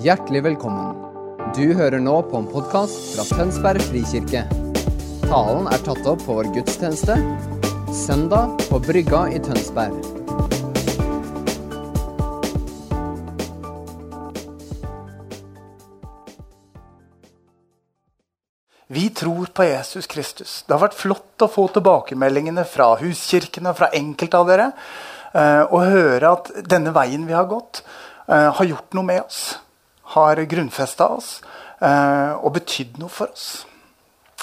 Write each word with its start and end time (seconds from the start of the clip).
Hjertelig 0.00 0.40
velkommen. 0.44 0.94
Du 1.56 1.74
hører 1.76 2.00
nå 2.00 2.14
på 2.30 2.38
en 2.38 2.46
podkast 2.48 3.16
fra 3.16 3.24
Tønsberg 3.28 3.82
frikirke. 3.84 4.46
Talen 5.26 5.66
er 5.68 5.82
tatt 5.84 6.06
opp 6.08 6.22
på 6.24 6.36
vår 6.38 6.48
gudstjeneste 6.54 7.16
søndag 7.92 8.54
på 8.70 8.80
Brygga 8.86 9.26
i 9.34 9.42
Tønsberg. 9.44 9.98
Vi 18.90 19.06
tror 19.14 19.46
på 19.54 19.64
Jesus 19.68 20.06
Kristus. 20.10 20.62
Det 20.66 20.74
har 20.74 20.86
vært 20.88 20.98
flott 20.98 21.44
å 21.44 21.50
få 21.50 21.68
tilbakemeldingene 21.76 22.64
fra 22.66 22.94
huskirkene 23.02 23.74
og 23.74 23.82
fra 23.82 23.92
enkelte 23.94 24.38
av 24.38 24.48
dere. 24.48 24.72
eh, 25.34 25.62
Og 25.62 25.84
høre 25.92 26.32
at 26.32 26.50
denne 26.66 26.90
veien 26.92 27.26
vi 27.26 27.32
har 27.32 27.44
gått, 27.44 27.82
eh, 28.28 28.50
har 28.50 28.64
gjort 28.64 28.94
noe 28.94 29.04
med 29.04 29.22
oss. 29.22 29.58
Har 30.14 30.42
grunnfesta 30.50 31.08
oss 31.14 31.40
eh, 31.80 32.32
og 32.34 32.54
betydd 32.56 32.98
noe 32.98 33.12
for 33.12 33.30
oss. 33.30 33.64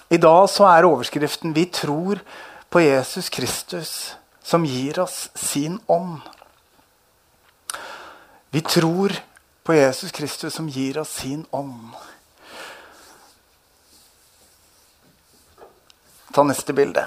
I 0.09 0.19
dag 0.21 0.45
så 0.49 0.67
er 0.69 0.87
overskriften 0.87 1.55
'Vi 1.55 1.65
tror 1.65 2.21
på 2.69 2.79
Jesus 2.79 3.29
Kristus, 3.29 4.15
som 4.43 4.63
gir 4.63 4.99
oss 4.99 5.29
sin 5.35 5.79
ånd'. 5.87 6.23
Vi 8.49 8.61
tror 8.61 9.11
på 9.63 9.73
Jesus 9.73 10.11
Kristus, 10.11 10.53
som 10.53 10.69
gir 10.69 10.97
oss 10.97 11.09
sin 11.09 11.45
ånd. 11.51 11.91
Ta 16.33 16.43
neste 16.43 16.73
bilde. 16.73 17.03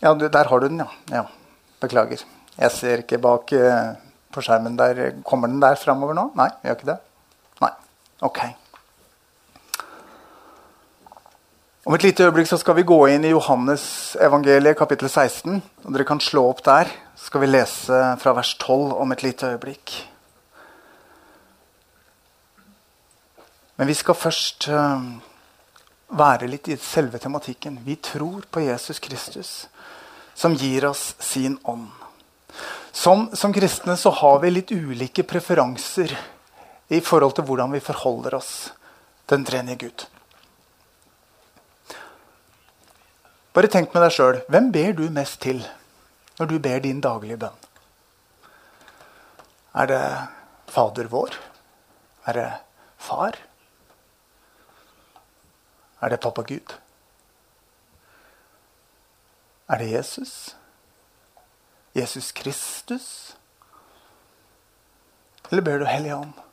Ja, 0.00 0.14
du, 0.14 0.28
der 0.28 0.48
har 0.48 0.60
du 0.60 0.68
den, 0.68 0.78
ja. 0.78 0.88
ja. 1.12 1.26
Beklager. 1.80 2.24
Jeg 2.56 2.72
ser 2.72 3.02
ikke 3.02 3.18
bak 3.20 3.52
eh, 3.52 3.92
på 4.32 4.40
skjermen 4.44 4.78
der. 4.78 5.20
Kommer 5.28 5.52
den 5.52 5.60
der 5.60 5.76
framover 5.76 6.16
nå? 6.16 6.30
Nei, 6.38 6.48
gjør 6.64 6.78
ikke 6.78 6.90
det? 6.94 6.98
Ok. 8.20 8.38
Om 11.84 11.94
et 11.94 12.02
lite 12.02 12.24
øyeblikk 12.24 12.48
så 12.48 12.56
skal 12.56 12.78
vi 12.78 12.86
gå 12.88 12.96
inn 13.12 13.24
i 13.28 13.30
Johannes 13.34 14.16
evangeliet 14.24 14.78
kapittel 14.78 15.10
16. 15.10 15.60
og 15.84 15.92
Dere 15.92 16.06
kan 16.08 16.20
slå 16.20 16.46
opp 16.48 16.62
der. 16.64 16.88
Så 17.14 17.28
skal 17.28 17.42
vi 17.44 17.50
lese 17.50 17.98
fra 18.22 18.32
vers 18.32 18.54
12 18.54 18.94
om 18.96 19.12
et 19.12 19.22
lite 19.22 19.50
øyeblikk. 19.52 19.92
Men 23.76 23.86
vi 23.86 23.94
skal 23.94 24.16
først 24.16 24.68
eh, 24.72 25.04
være 26.08 26.48
litt 26.48 26.70
i 26.72 26.78
selve 26.80 27.20
tematikken. 27.20 27.82
Vi 27.84 27.98
tror 28.00 28.48
på 28.50 28.64
Jesus 28.64 28.98
Kristus, 28.98 29.68
som 30.34 30.56
gir 30.56 30.88
oss 30.88 31.14
sin 31.20 31.58
ånd. 31.64 31.90
Som, 32.92 33.28
som 33.36 33.52
kristne 33.52 33.98
så 34.00 34.10
har 34.10 34.40
vi 34.40 34.54
litt 34.54 34.72
ulike 34.72 35.22
preferanser 35.22 36.16
i 36.88 37.00
forhold 37.00 37.34
til 37.34 37.44
hvordan 37.44 37.72
vi 37.72 37.80
forholder 37.80 38.36
oss 38.38 38.52
til 39.26 39.38
den 39.38 39.46
tredje 39.46 39.76
Gud. 39.80 40.06
Bare 43.56 43.70
tenk 43.72 43.94
med 43.94 44.04
deg 44.04 44.12
sjøl. 44.12 44.42
Hvem 44.52 44.70
ber 44.72 44.92
du 44.92 45.06
mest 45.10 45.40
til 45.42 45.62
når 46.36 46.50
du 46.50 46.58
ber 46.60 46.82
din 46.84 47.00
daglige 47.00 47.38
bønn? 47.40 47.62
Er 49.76 49.88
det 49.90 50.02
Fader 50.68 51.08
vår? 51.12 51.36
Er 52.26 52.36
det 52.36 52.48
Far? 52.98 53.38
Er 56.00 56.12
det 56.12 56.20
pappa 56.20 56.42
Gud? 56.42 56.76
Er 59.68 59.78
det 59.78 59.90
Jesus? 59.90 60.56
Jesus 61.96 62.32
Kristus? 62.32 63.36
Eller 65.50 65.62
ber 65.62 65.78
du 65.78 65.84
Hellige 65.88 66.16
Ånd? 66.16 66.45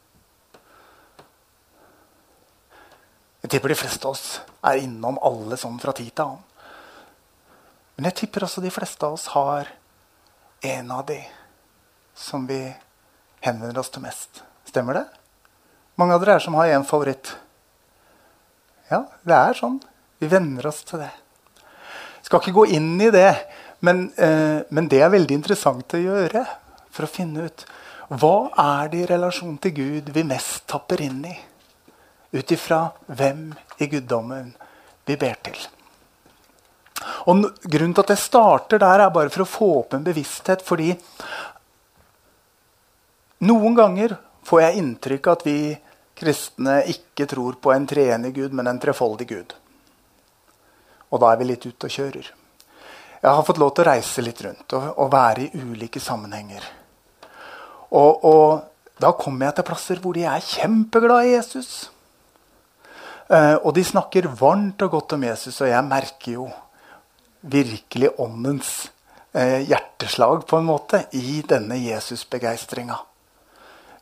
Jeg 3.43 3.51
tipper 3.51 3.73
de 3.73 3.75
fleste 3.75 4.07
av 4.07 4.15
oss 4.15 4.27
er 4.63 4.79
innom 4.79 5.17
alle 5.19 5.57
sånn 5.59 5.75
fra 5.81 5.91
tid 5.95 6.13
til 6.15 6.29
annen. 6.29 6.43
Men 7.97 8.07
jeg 8.09 8.23
tipper 8.23 8.45
også 8.47 8.63
de 8.63 8.71
fleste 8.73 9.05
av 9.05 9.17
oss 9.17 9.27
har 9.35 9.67
en 10.63 10.93
av 10.95 11.03
de 11.09 11.19
som 12.15 12.47
vi 12.47 12.61
henvender 13.43 13.81
oss 13.81 13.91
til 13.91 14.05
mest. 14.05 14.41
Stemmer 14.69 15.01
det? 15.01 15.03
Mange 15.99 16.15
av 16.15 16.23
dere 16.23 16.39
er 16.39 16.45
som 16.45 16.55
har 16.57 16.71
én 16.71 16.87
favoritt. 16.87 17.35
Ja, 18.89 19.03
det 19.27 19.35
er 19.35 19.59
sånn. 19.59 19.77
Vi 20.23 20.31
venner 20.31 20.71
oss 20.71 20.81
til 20.87 21.03
det. 21.03 21.11
Skal 22.23 22.39
ikke 22.39 22.55
gå 22.55 22.67
inn 22.79 22.95
i 23.03 23.11
det, 23.11 23.35
men, 23.83 24.05
eh, 24.15 24.63
men 24.71 24.87
det 24.87 25.03
er 25.03 25.11
veldig 25.11 25.35
interessant 25.35 25.93
å 25.93 25.99
gjøre. 25.99 26.45
For 26.95 27.03
å 27.03 27.11
finne 27.11 27.49
ut 27.49 27.65
hva 28.07 28.37
er 28.55 28.87
det 28.87 29.03
i 29.03 29.09
relasjon 29.11 29.57
til 29.59 29.75
Gud 29.75 30.13
vi 30.15 30.23
mest 30.23 30.63
tapper 30.71 31.01
inn 31.03 31.25
i. 31.27 31.35
Ut 32.33 32.51
ifra 32.51 32.87
hvem 33.13 33.47
i 33.77 33.87
guddommen 33.91 34.51
vi 35.05 35.17
ber 35.19 35.39
til. 35.45 35.57
Og 37.29 37.43
Grunnen 37.63 37.93
til 37.93 38.03
at 38.03 38.13
jeg 38.13 38.21
starter 38.23 38.81
der, 38.81 39.05
er 39.05 39.13
bare 39.13 39.31
for 39.33 39.43
å 39.43 39.49
få 39.49 39.69
opp 39.81 39.95
en 39.97 40.05
bevissthet. 40.05 40.63
Fordi 40.65 40.91
noen 43.47 43.75
ganger 43.77 44.15
får 44.47 44.61
jeg 44.63 44.79
inntrykk 44.81 45.27
av 45.27 45.37
at 45.37 45.47
vi 45.47 45.57
kristne 46.17 46.77
ikke 46.91 47.27
tror 47.29 47.57
på 47.61 47.73
en 47.73 47.87
treenig 47.89 48.33
Gud, 48.35 48.53
men 48.53 48.69
en 48.69 48.79
trefoldig 48.79 49.27
Gud. 49.29 49.55
Og 51.13 51.21
da 51.21 51.31
er 51.31 51.41
vi 51.41 51.49
litt 51.51 51.65
ute 51.67 51.89
og 51.89 51.93
kjører. 51.93 52.29
Jeg 53.23 53.31
har 53.31 53.45
fått 53.47 53.59
lov 53.61 53.71
til 53.71 53.85
å 53.85 53.91
reise 53.91 54.23
litt 54.23 54.41
rundt 54.43 54.73
og, 54.75 54.87
og 54.99 55.11
være 55.13 55.45
i 55.45 55.61
ulike 55.63 56.01
sammenhenger. 56.03 56.65
Og, 57.93 58.25
og 58.25 58.99
da 58.99 59.13
kommer 59.15 59.47
jeg 59.47 59.59
til 59.59 59.67
plasser 59.67 60.01
hvor 60.03 60.17
de 60.17 60.25
er 60.27 60.43
kjempeglade 60.43 61.29
i 61.29 61.35
Jesus. 61.37 61.71
Eh, 63.33 63.55
og 63.63 63.71
de 63.73 63.83
snakker 63.85 64.29
varmt 64.37 64.81
og 64.85 64.91
godt 64.93 65.15
om 65.17 65.23
Jesus, 65.25 65.61
og 65.63 65.71
jeg 65.71 65.87
merker 65.87 66.35
jo 66.35 66.49
virkelig 67.41 68.11
åndens 68.21 68.73
eh, 69.33 69.63
hjerteslag 69.65 70.45
på 70.47 70.59
en 70.59 70.67
måte 70.67 71.05
i 71.17 71.41
denne 71.47 71.79
Jesusbegeistringa. 71.81 72.99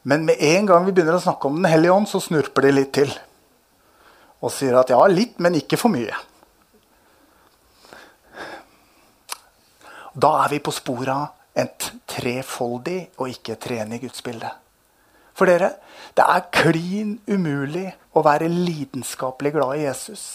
Men 0.03 0.25
med 0.25 0.41
en 0.41 0.67
gang 0.67 0.85
vi 0.87 0.95
begynner 0.95 1.19
å 1.19 1.23
snakke 1.23 1.47
om 1.47 1.61
Den 1.61 1.69
hellige 1.69 1.93
ånd, 1.93 2.09
så 2.09 2.19
snurper 2.19 2.65
de 2.65 2.73
litt 2.73 2.91
til. 2.97 3.13
Og 4.41 4.51
sier 4.51 4.75
at 4.79 4.89
ja, 4.91 4.99
litt, 5.07 5.37
men 5.39 5.55
ikke 5.59 5.79
for 5.79 5.93
mye. 5.93 6.17
Da 10.11 10.31
er 10.41 10.51
vi 10.51 10.59
på 10.59 10.73
sporet 10.75 11.13
av 11.13 11.61
et 11.61 11.91
trefoldig 12.09 12.99
og 13.21 13.29
ikke 13.31 13.55
treenig 13.61 14.01
gudsbilde. 14.03 14.49
For 15.41 15.49
dere, 15.49 15.71
det 16.13 16.21
er 16.21 16.43
klin 16.53 17.15
umulig 17.25 17.87
å 18.13 18.21
være 18.21 18.45
lidenskapelig 18.45 19.55
glad 19.55 19.79
i 19.79 19.87
Jesus 19.87 20.25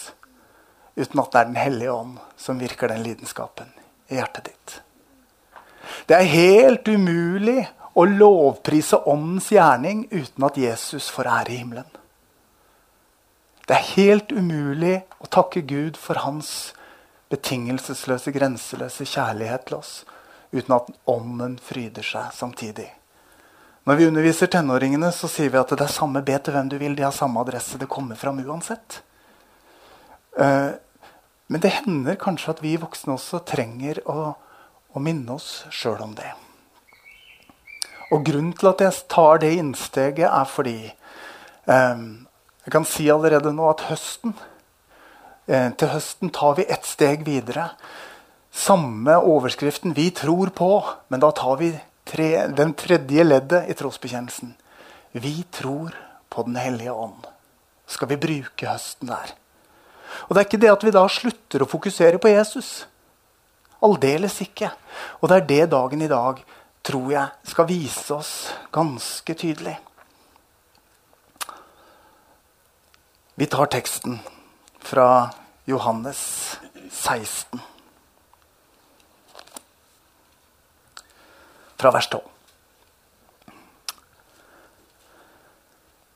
uten 0.97 1.21
at 1.21 1.31
det 1.31 1.39
er 1.39 1.47
Den 1.47 1.59
hellige 1.61 1.93
ånd 1.93 2.17
som 2.35 2.59
virker 2.59 2.91
den 2.91 3.05
lidenskapen 3.05 3.69
i 4.11 4.17
hjertet 4.17 4.49
ditt. 4.49 4.73
Det 6.11 6.17
er 6.17 6.27
helt 6.33 6.91
umulig 6.91 7.61
å 7.95 8.03
lovprise 8.03 8.99
åndens 9.07 9.47
gjerning 9.55 10.03
uten 10.11 10.49
at 10.49 10.59
Jesus 10.59 11.07
får 11.15 11.31
ære 11.37 11.55
i 11.55 11.61
himmelen. 11.61 11.87
Det 13.63 13.79
er 13.79 13.89
helt 13.93 14.35
umulig 14.35 14.97
å 15.23 15.31
takke 15.31 15.63
Gud 15.63 15.95
for 15.95 16.19
hans 16.25 16.73
betingelsesløse, 17.31 18.35
grenseløse 18.35 19.07
kjærlighet 19.07 19.69
til 19.71 19.79
oss 19.79 20.01
uten 20.51 20.81
at 20.81 20.91
ånden 21.07 21.59
fryder 21.63 22.03
seg 22.03 22.35
samtidig. 22.35 22.96
Når 23.87 23.95
vi 23.95 24.07
underviser 24.09 24.49
tenåringene, 24.51 25.13
så 25.15 25.29
sier 25.31 25.47
vi 25.53 25.59
at 25.61 25.69
det 25.71 25.85
er 25.85 25.93
samme 25.93 26.19
B 26.19 26.33
til 26.43 26.51
hvem 26.51 26.67
du 26.67 26.75
vil. 26.81 26.95
De 26.97 27.05
har 27.05 27.13
samme 27.15 27.39
adresse. 27.39 27.79
Det 27.79 27.87
kommer 27.87 28.19
fram 28.19 28.41
uansett. 28.43 28.97
Eh, 30.35 30.73
men 31.47 31.63
det 31.63 31.71
hender 31.71 32.19
kanskje 32.19 32.51
at 32.51 32.59
vi 32.65 32.73
voksne 32.81 33.15
også 33.15 33.39
trenger 33.47 34.01
å, 34.11 34.33
å 34.91 35.03
minne 35.03 35.37
oss 35.39 35.63
sjøl 35.71 36.03
om 36.03 36.17
det. 36.19 36.33
Og 38.11 38.27
Grunnen 38.27 38.51
til 38.59 38.73
at 38.73 38.83
jeg 38.83 39.07
tar 39.07 39.39
det 39.39 39.55
innsteget, 39.55 40.27
er 40.27 40.51
fordi 40.51 40.77
eh, 40.91 42.05
Jeg 42.67 42.75
kan 42.75 42.91
si 42.91 43.07
allerede 43.07 43.55
nå 43.55 43.71
at 43.71 43.87
høsten 43.87 44.35
eh, 45.47 45.71
til 45.79 45.95
høsten 45.95 46.35
tar 46.35 46.59
vi 46.59 46.67
ett 46.67 46.83
steg 46.83 47.23
videre. 47.23 47.71
Samme 48.51 49.15
overskriften 49.15 49.95
'Vi 49.95 50.09
tror 50.11 50.51
på', 50.51 50.83
men 51.07 51.23
da 51.23 51.31
tar 51.31 51.55
vi 51.63 51.77
tre, 52.07 52.47
den 52.55 52.73
tredje 52.77 53.23
leddet 53.23 53.69
i 53.69 53.75
trosbekjennelsen. 53.77 54.55
Vi 55.11 55.43
tror 55.51 55.95
på 56.29 56.43
Den 56.43 56.55
hellige 56.55 56.93
ånd. 56.93 57.25
Skal 57.87 58.09
vi 58.11 58.19
bruke 58.19 58.67
høsten 58.67 59.09
der? 59.09 59.33
Og 60.27 60.35
Det 60.35 60.41
er 60.41 60.47
ikke 60.47 60.61
det 60.61 60.71
at 60.71 60.83
vi 60.83 60.93
da 60.95 61.07
slutter 61.07 61.63
å 61.63 61.69
fokusere 61.69 62.19
på 62.19 62.31
Jesus. 62.31 62.85
Aldeles 63.83 64.39
ikke. 64.41 64.71
Og 65.21 65.29
det 65.29 65.37
er 65.37 65.49
det 65.51 65.71
dagen 65.71 66.01
i 66.01 66.11
dag 66.11 66.41
tror 66.87 67.11
jeg 67.11 67.51
skal 67.51 67.67
vise 67.67 68.15
oss 68.15 68.33
ganske 68.71 69.33
tydelig. 69.35 69.75
Vi 73.37 73.45
tar 73.45 73.69
teksten 73.69 74.19
fra 74.81 75.29
Johannes 75.69 76.57
16. 76.89 77.59
Fra 81.77 81.91
vers 81.91 82.09
12. 82.09 82.21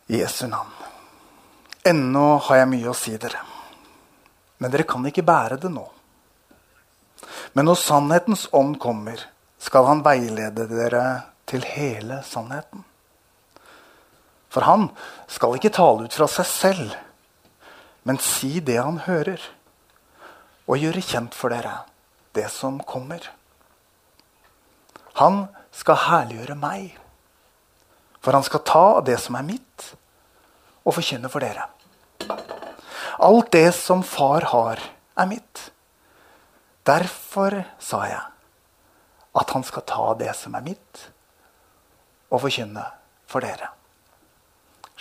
I 0.07 0.19
Jesu 0.19 0.47
navn. 0.47 0.69
Ennå 1.83 2.37
har 2.37 2.61
jeg 2.61 2.69
mye 2.69 2.89
å 2.91 2.97
si 2.97 3.13
dere, 3.17 3.39
men 4.61 4.73
dere 4.73 4.85
kan 4.89 5.05
ikke 5.05 5.25
bære 5.25 5.57
det 5.61 5.69
nå. 5.73 5.83
Men 7.53 7.67
når 7.69 7.79
sannhetens 7.81 8.47
ånd 8.57 8.79
kommer, 8.81 9.21
skal 9.61 9.85
han 9.87 10.03
veilede 10.05 10.65
dere 10.69 11.03
til 11.49 11.65
hele 11.65 12.21
sannheten. 12.25 12.83
For 14.51 14.65
han 14.67 14.89
skal 15.31 15.57
ikke 15.57 15.73
tale 15.73 16.05
ut 16.05 16.17
fra 16.17 16.27
seg 16.29 16.49
selv, 16.49 16.95
men 18.03 18.19
si 18.21 18.59
det 18.65 18.79
han 18.81 19.03
hører, 19.05 19.41
og 20.65 20.81
gjøre 20.81 21.05
kjent 21.05 21.37
for 21.37 21.53
dere 21.53 21.83
det 22.35 22.47
som 22.53 22.79
kommer. 22.87 23.29
Han 25.21 25.43
skal 25.75 25.99
herliggjøre 26.07 26.57
meg, 26.57 26.95
for 28.21 28.33
han 28.33 28.45
skal 28.45 28.63
ta 28.65 28.85
det 29.05 29.19
som 29.21 29.37
er 29.37 29.45
mitt, 29.45 29.91
og 30.81 30.95
forkynne 30.97 31.29
for 31.29 31.45
dere. 31.45 31.67
Alt 33.21 33.51
det 33.53 33.69
som 33.77 34.01
far 34.05 34.47
har, 34.49 34.81
er 35.19 35.29
mitt. 35.29 35.67
Derfor 36.87 37.59
sa 37.81 38.01
jeg 38.09 38.23
at 39.37 39.53
han 39.53 39.63
skal 39.63 39.85
ta 39.87 40.07
det 40.17 40.33
som 40.35 40.55
er 40.57 40.65
mitt, 40.65 41.03
og 42.31 42.41
forkynne 42.47 42.87
for 43.29 43.45
dere. 43.45 43.69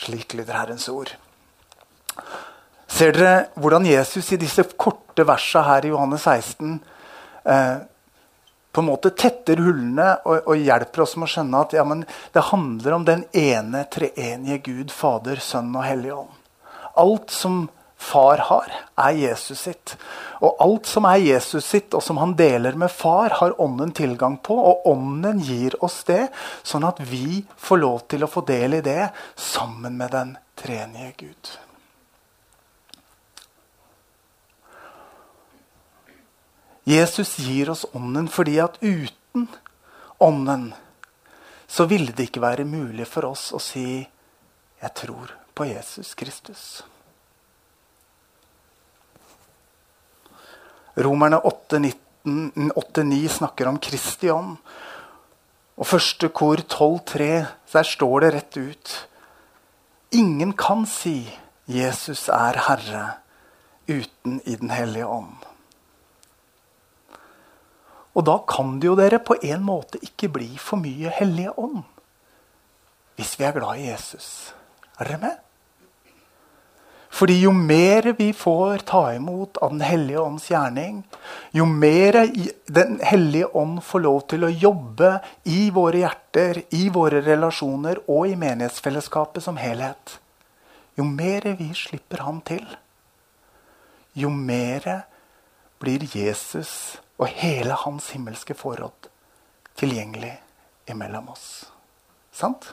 Slik 0.00 0.34
lyder 0.36 0.58
Herrens 0.58 0.88
ord. 0.92 1.14
Ser 2.90 3.14
dere 3.16 3.48
hvordan 3.56 3.86
Jesus 3.88 4.32
i 4.34 4.40
disse 4.40 4.66
korte 4.76 5.24
versene 5.26 5.64
her 5.64 5.86
i 5.86 5.92
Johannes 5.92 6.26
16 6.26 6.76
eh, 7.46 7.80
på 8.72 8.82
en 8.82 8.88
måte 8.90 9.10
tetter 9.10 9.58
hullene 9.58 10.12
og, 10.24 10.46
og, 10.46 10.54
hjelper 10.58 11.02
oss 11.04 11.16
med 11.18 11.26
å 11.26 11.32
skjønne 11.34 11.62
at 11.64 11.74
ja, 11.74 11.84
det 12.34 12.46
handler 12.52 12.96
om 12.96 13.06
den 13.08 13.24
ene 13.36 13.84
treenige 13.90 14.60
Gud, 14.70 14.94
Fader, 14.94 15.42
Sønn 15.42 15.74
og 15.74 15.86
Hellig 15.86 16.14
Ånd. 16.14 16.36
Alt 17.00 17.34
som 17.34 17.64
far 18.00 18.38
har, 18.48 18.72
er 18.96 19.16
Jesus 19.18 19.66
sitt. 19.66 19.94
Og 20.40 20.56
alt 20.64 20.88
som 20.88 21.04
er 21.10 21.20
Jesus 21.20 21.66
sitt, 21.66 21.92
og 21.94 22.02
som 22.02 22.20
han 22.22 22.32
deler 22.38 22.78
med 22.80 22.90
far, 22.90 23.36
har 23.42 23.58
ånden 23.60 23.92
tilgang 23.96 24.38
på. 24.40 24.56
Og 24.56 24.86
ånden 24.88 25.42
gir 25.44 25.76
oss 25.84 26.00
det, 26.08 26.30
sånn 26.62 26.86
at 26.88 27.02
vi 27.10 27.42
får 27.60 27.82
lov 27.82 28.06
til 28.10 28.24
å 28.24 28.30
få 28.30 28.44
del 28.48 28.78
i 28.80 28.84
det 28.86 29.10
sammen 29.36 29.98
med 30.00 30.16
den 30.16 30.36
treenige 30.60 31.12
Gud. 31.26 31.52
Jesus 36.90 37.36
gir 37.38 37.70
oss 37.70 37.84
ånden 37.94 38.26
fordi 38.32 38.56
at 38.62 38.78
uten 38.82 39.46
ånden 40.18 40.72
så 41.70 41.86
ville 41.86 42.10
det 42.16 42.24
ikke 42.26 42.42
være 42.42 42.64
mulig 42.66 43.06
for 43.06 43.30
oss 43.30 43.52
å 43.54 43.60
si 43.62 44.08
'Jeg 44.80 44.94
tror 44.94 45.30
på 45.54 45.64
Jesus 45.68 46.14
Kristus'. 46.14 46.82
Romerne 50.96 51.38
8-9 51.40 53.28
snakker 53.28 53.68
om 53.68 53.78
Kristi 53.78 54.30
ånd. 54.30 54.56
Og 55.76 55.86
første 55.86 56.28
kor 56.28 56.56
12-3, 56.56 57.46
der 57.72 57.82
står 57.82 58.20
det 58.20 58.34
rett 58.34 58.56
ut 58.56 59.06
Ingen 60.12 60.52
kan 60.52 60.86
si 60.86 61.38
'Jesus 61.68 62.28
er 62.28 62.52
Herre' 62.66 63.14
uten 63.88 64.40
i 64.44 64.56
Den 64.56 64.70
hellige 64.70 65.06
ånd. 65.06 65.49
Og 68.20 68.26
da 68.28 68.36
kan 68.44 68.74
det 68.76 68.90
jo 68.90 68.98
dere 68.98 69.22
på 69.24 69.38
en 69.48 69.62
måte 69.64 69.96
ikke 70.04 70.28
bli 70.34 70.50
for 70.60 70.76
mye 70.76 71.08
Hellige 71.16 71.54
ånd. 71.56 71.86
Hvis 73.16 73.38
vi 73.40 73.46
er 73.48 73.54
glad 73.56 73.80
i 73.80 73.86
Jesus. 73.88 74.26
Er 75.00 75.08
dere 75.08 75.22
med? 75.22 75.38
Fordi 77.10 77.40
jo 77.40 77.50
mer 77.56 78.12
vi 78.18 78.28
får 78.36 78.84
ta 78.86 79.00
imot 79.16 79.58
av 79.64 79.72
Den 79.72 79.80
hellige 79.82 80.20
ånds 80.20 80.46
gjerning, 80.50 81.02
jo 81.50 81.64
mer 81.66 82.20
Den 82.68 83.00
hellige 83.02 83.50
ånd 83.56 83.80
får 83.82 84.04
lov 84.04 84.20
til 84.30 84.44
å 84.46 84.52
jobbe 84.52 85.16
i 85.48 85.70
våre 85.74 86.04
hjerter, 86.04 86.62
i 86.70 86.86
våre 86.92 87.24
relasjoner 87.26 88.04
og 88.06 88.30
i 88.30 88.38
menighetsfellesskapet 88.38 89.42
som 89.42 89.58
helhet, 89.58 90.20
jo 90.94 91.04
mer 91.08 91.48
vi 91.58 91.72
slipper 91.74 92.22
ham 92.28 92.40
til, 92.46 92.64
jo 94.14 94.30
mer 94.30 94.86
blir 95.82 96.04
Jesus 96.14 97.00
og 97.20 97.28
hele 97.36 97.76
hans 97.84 98.10
himmelske 98.14 98.56
forråd 98.56 99.10
tilgjengelig 99.80 100.32
imellom 100.90 101.28
oss. 101.28 101.66
Sant? 102.32 102.72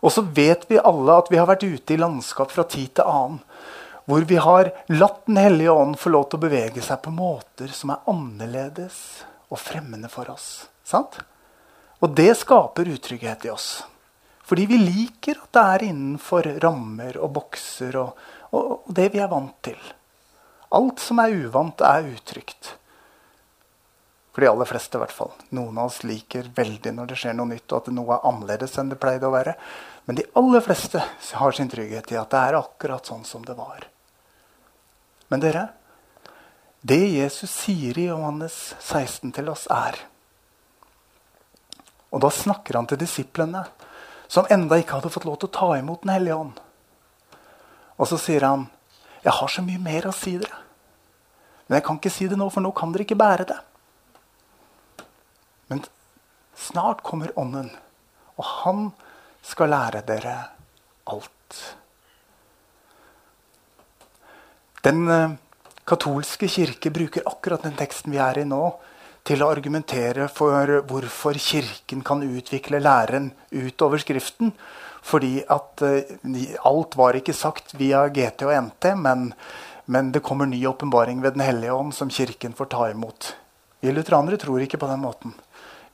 Og 0.00 0.12
så 0.14 0.22
vet 0.22 0.64
vi 0.70 0.78
alle 0.78 1.18
at 1.20 1.28
vi 1.32 1.40
har 1.40 1.48
vært 1.50 1.66
ute 1.66 1.94
i 1.94 2.00
landskap 2.00 2.52
fra 2.54 2.64
tid 2.70 2.94
til 2.96 3.08
annen. 3.08 3.42
Hvor 4.08 4.24
vi 4.24 4.38
har 4.40 4.70
latt 4.88 5.26
Den 5.26 5.36
hellige 5.36 5.72
ånd 5.72 5.98
få 6.00 6.08
lov 6.14 6.30
til 6.30 6.38
å 6.38 6.46
bevege 6.46 6.80
seg 6.84 7.02
på 7.04 7.12
måter 7.12 7.68
som 7.76 7.92
er 7.92 8.06
annerledes 8.08 8.96
og 9.52 9.60
fremmede 9.60 10.08
for 10.08 10.30
oss. 10.32 10.68
Sant? 10.84 11.18
Og 12.00 12.14
det 12.16 12.30
skaper 12.40 12.88
utrygghet 12.88 13.44
i 13.44 13.52
oss. 13.52 13.82
Fordi 14.48 14.64
vi 14.70 14.78
liker 14.80 15.42
at 15.42 15.52
det 15.52 15.64
er 15.74 15.86
innenfor 15.90 16.48
rammer 16.64 17.18
og 17.20 17.34
bokser 17.36 18.00
og, 18.00 18.16
og, 18.48 18.62
og 18.88 18.94
det 18.96 19.10
vi 19.12 19.20
er 19.20 19.28
vant 19.28 19.58
til. 19.66 19.76
Alt 20.74 21.00
som 21.00 21.20
er 21.22 21.32
uvant, 21.32 21.80
er 21.80 22.10
utrygt. 22.12 22.74
For 24.32 24.44
de 24.44 24.50
aller 24.50 24.68
fleste, 24.70 24.94
i 24.94 25.02
hvert 25.02 25.14
fall. 25.14 25.32
Noen 25.56 25.78
av 25.80 25.88
oss 25.88 26.02
liker 26.06 26.50
veldig 26.54 26.92
når 26.94 27.08
det 27.10 27.16
skjer 27.18 27.32
noe 27.34 27.50
nytt, 27.50 27.66
og 27.72 27.80
at 27.80 27.88
noe 27.94 28.14
er 28.14 28.26
annerledes 28.28 28.76
enn 28.78 28.92
det 28.92 29.00
pleide 29.02 29.26
å 29.26 29.34
være. 29.34 29.56
Men 30.06 30.20
de 30.20 30.28
aller 30.38 30.62
fleste 30.62 31.02
har 31.40 31.56
sin 31.56 31.72
trygghet 31.72 32.12
i 32.12 32.20
at 32.20 32.30
det 32.30 32.42
er 32.44 32.58
akkurat 32.60 33.08
sånn 33.08 33.24
som 33.26 33.42
det 33.48 33.56
var. 33.58 33.88
Men 35.32 35.42
dere, 35.42 35.64
det 36.80 37.00
Jesus 37.16 37.50
sier 37.64 37.98
i 37.98 38.06
Johannes 38.06 38.76
16 38.78 39.34
til 39.36 39.50
oss, 39.50 39.66
er 39.72 39.98
Og 42.08 42.22
da 42.24 42.30
snakker 42.32 42.78
han 42.78 42.86
til 42.88 43.02
disiplene, 43.02 43.66
som 44.28 44.46
enda 44.48 44.78
ikke 44.78 44.96
hadde 44.96 45.10
fått 45.12 45.26
lov 45.28 45.36
til 45.42 45.50
å 45.50 45.56
ta 45.58 45.68
imot 45.76 46.06
Den 46.06 46.14
hellige 46.14 46.38
ånd. 46.40 46.60
Og 47.98 48.08
så 48.08 48.16
sier 48.22 48.46
han, 48.46 48.68
'Jeg 49.24 49.32
har 49.32 49.48
så 49.48 49.62
mye 49.62 49.78
mer 49.78 50.06
å 50.06 50.12
si 50.12 50.36
dere.' 50.38 50.64
Men 51.68 51.76
jeg 51.76 51.84
kan 51.84 51.98
ikke 51.98 52.10
si 52.10 52.28
det 52.28 52.38
nå, 52.38 52.48
for 52.50 52.64
nå 52.64 52.72
kan 52.72 52.92
dere 52.92 53.04
ikke 53.04 53.18
bære 53.18 53.44
det. 53.44 53.58
Men 55.68 55.82
snart 56.56 57.02
kommer 57.02 57.32
Ånden, 57.36 57.70
og 58.38 58.44
han 58.44 58.92
skal 59.42 59.68
lære 59.68 60.00
dere 60.08 60.36
alt. 61.12 61.58
Den 64.84 65.08
eh, 65.12 65.36
katolske 65.84 66.48
kirke 66.48 66.92
bruker 66.94 67.26
akkurat 67.28 67.64
den 67.66 67.76
teksten 67.76 68.14
vi 68.14 68.20
er 68.22 68.40
i 68.40 68.48
nå, 68.48 68.62
til 69.28 69.42
å 69.44 69.50
argumentere 69.52 70.28
for 70.32 70.78
hvorfor 70.88 71.36
Kirken 71.42 72.00
kan 72.06 72.22
utvikle 72.24 72.80
læren 72.80 73.28
utover 73.52 74.00
Skriften. 74.00 74.54
Fordi 75.08 75.40
at 75.48 75.82
uh, 75.84 76.68
alt 76.68 76.96
var 77.00 77.16
ikke 77.16 77.36
sagt 77.36 77.74
via 77.80 78.04
GT 78.12 78.44
og 78.48 78.54
NT, 78.68 78.92
men, 79.00 79.30
men 79.86 80.12
det 80.12 80.24
kommer 80.24 80.48
ny 80.48 80.60
åpenbaring 80.68 81.22
ved 81.24 81.38
Den 81.38 81.46
hellige 81.46 81.74
ånd 81.74 81.94
som 81.96 82.12
Kirken 82.12 82.56
får 82.56 82.72
ta 82.74 82.90
imot. 82.92 83.32
Vi 83.80 83.92
lutheranere 83.94 84.36
tror 84.40 84.60
ikke 84.60 84.80
på 84.80 84.90
den 84.90 85.00
måten. 85.00 85.34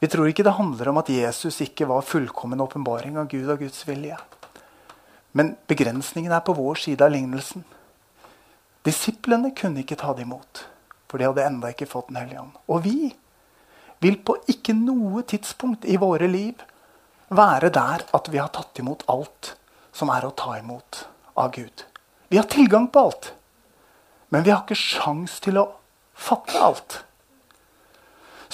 Vi 0.01 0.09
tror 0.11 0.29
ikke 0.29 0.45
det 0.45 0.57
handler 0.59 0.91
om 0.91 0.99
at 1.01 1.09
Jesus 1.13 1.61
ikke 1.65 1.87
var 1.89 2.05
fullkommen 2.05 2.61
åpenbaring 2.61 3.17
av 3.21 3.29
Gud 3.31 3.49
og 3.49 3.63
Guds 3.63 3.85
vilje. 3.89 4.17
Men 5.33 5.55
begrensningen 5.71 6.33
er 6.33 6.43
på 6.45 6.55
vår 6.57 6.81
side 6.83 7.05
av 7.05 7.15
lignelsen. 7.15 7.65
Disiplene 8.85 9.55
kunne 9.57 9.81
ikke 9.83 9.97
ta 10.01 10.13
det 10.15 10.27
imot, 10.27 10.67
for 11.09 11.19
de 11.19 11.29
hadde 11.29 11.47
enda 11.47 11.71
ikke 11.73 11.89
fått 11.89 12.11
Den 12.11 12.21
hellige 12.21 12.43
ånd. 12.43 12.59
Og 12.69 12.85
vi 12.85 13.15
vil 14.05 14.19
på 14.21 14.37
ikke 14.51 14.75
noe 14.77 15.23
tidspunkt 15.25 15.87
i 15.89 15.97
våre 16.01 16.29
liv 16.29 16.61
være 17.29 17.71
der 17.73 18.05
at 18.15 18.29
vi 18.33 18.41
har 18.41 18.53
tatt 18.55 18.79
imot 18.83 19.05
alt 19.11 19.55
som 19.95 20.11
er 20.13 20.27
å 20.27 20.35
ta 20.37 20.59
imot 20.59 21.05
av 21.39 21.53
Gud. 21.55 21.85
Vi 22.29 22.39
har 22.41 22.49
tilgang 22.51 22.89
på 22.91 23.07
alt, 23.07 23.33
men 24.29 24.45
vi 24.45 24.53
har 24.53 24.65
ikke 24.65 24.79
sjans 24.79 25.39
til 25.45 25.61
å 25.61 25.69
fatte 26.15 26.59
alt. 26.59 27.01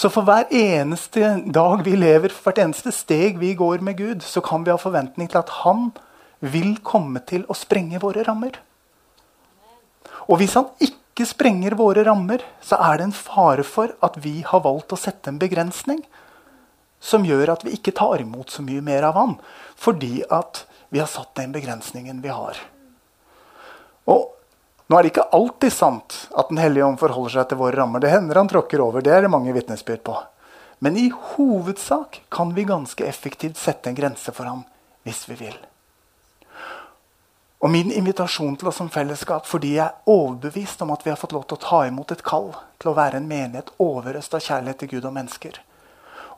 Så 0.00 0.08
for 0.12 0.24
hver 0.24 0.48
eneste 0.54 1.34
dag 1.52 1.82
vi 1.84 1.96
lever, 1.98 2.32
for 2.32 2.50
hvert 2.50 2.62
eneste 2.62 2.92
steg 2.94 3.40
vi 3.40 3.52
går 3.58 3.82
med 3.84 3.98
Gud, 3.98 4.24
så 4.24 4.40
kan 4.44 4.64
vi 4.64 4.72
ha 4.72 4.80
forventning 4.80 5.28
til 5.28 5.42
at 5.42 5.52
han 5.60 5.90
vil 6.40 6.78
komme 6.84 7.20
til 7.28 7.44
å 7.48 7.56
sprenge 7.58 8.00
våre 8.00 8.24
rammer. 8.24 8.56
Og 10.30 10.40
hvis 10.40 10.56
han 10.56 10.70
ikke 10.80 11.26
sprenger 11.28 11.76
våre 11.76 12.04
rammer, 12.06 12.44
så 12.64 12.78
er 12.80 13.00
det 13.00 13.10
en 13.10 13.16
fare 13.16 13.64
for 13.66 13.92
at 14.04 14.16
vi 14.24 14.40
har 14.46 14.64
valgt 14.64 14.94
å 14.94 15.00
sette 15.00 15.32
en 15.32 15.40
begrensning 15.42 16.00
som 17.00 17.24
gjør 17.24 17.54
at 17.54 17.64
vi 17.64 17.74
ikke 17.76 17.94
tar 17.96 18.20
imot 18.20 18.52
så 18.52 18.62
mye 18.62 18.82
mer 18.84 19.08
av 19.08 19.16
han, 19.16 19.38
fordi 19.80 20.20
at 20.28 20.64
vi 20.92 21.00
har 21.00 21.08
satt 21.08 21.34
den 21.38 21.54
begrensningen 21.54 22.20
vi 22.22 22.32
har. 22.34 22.58
Og 24.10 24.28
nå 24.90 24.98
er 24.98 25.06
det 25.06 25.12
ikke 25.12 25.30
alltid 25.36 25.72
sant 25.72 26.16
at 26.34 26.48
Den 26.50 26.58
hellige 26.58 26.82
ånd 26.84 26.98
forholder 26.98 27.36
seg 27.36 27.50
til 27.50 27.60
våre 27.60 27.78
rammer. 27.78 28.02
Det 28.02 28.10
hender 28.10 28.40
han 28.40 28.48
tråkker 28.50 28.82
over. 28.82 29.04
Det 29.04 29.12
er 29.14 29.22
det 29.22 29.30
mange 29.30 29.54
vitnesbyrd 29.54 30.02
på. 30.02 30.16
Men 30.82 30.96
i 30.96 31.10
hovedsak 31.14 32.22
kan 32.32 32.54
vi 32.56 32.64
ganske 32.66 33.06
effektivt 33.06 33.60
sette 33.60 33.90
en 33.90 33.98
grense 33.98 34.32
for 34.34 34.50
ham 34.50 34.64
hvis 35.06 35.28
vi 35.28 35.36
vil. 35.44 35.54
Og 37.60 37.70
min 37.70 37.92
invitasjon 37.92 38.56
til 38.56 38.70
oss 38.70 38.80
som 38.80 38.88
fellesskap, 38.90 39.46
fordi 39.46 39.76
jeg 39.76 39.84
er 39.84 40.10
overbevist 40.10 40.80
om 40.82 40.90
at 40.94 41.04
vi 41.04 41.12
har 41.12 41.20
fått 41.20 41.36
lov 41.36 41.44
til 41.46 41.60
å 41.60 41.64
ta 41.68 41.80
imot 41.86 42.14
et 42.14 42.24
kall 42.24 42.54
til 42.80 42.90
å 42.90 42.96
være 42.96 43.20
en 43.20 43.28
menighet 43.28 43.70
overøst 43.78 44.34
av 44.34 44.42
kjærlighet 44.42 44.80
til 44.80 44.94
Gud 44.96 45.10
og 45.10 45.14
mennesker. 45.18 45.60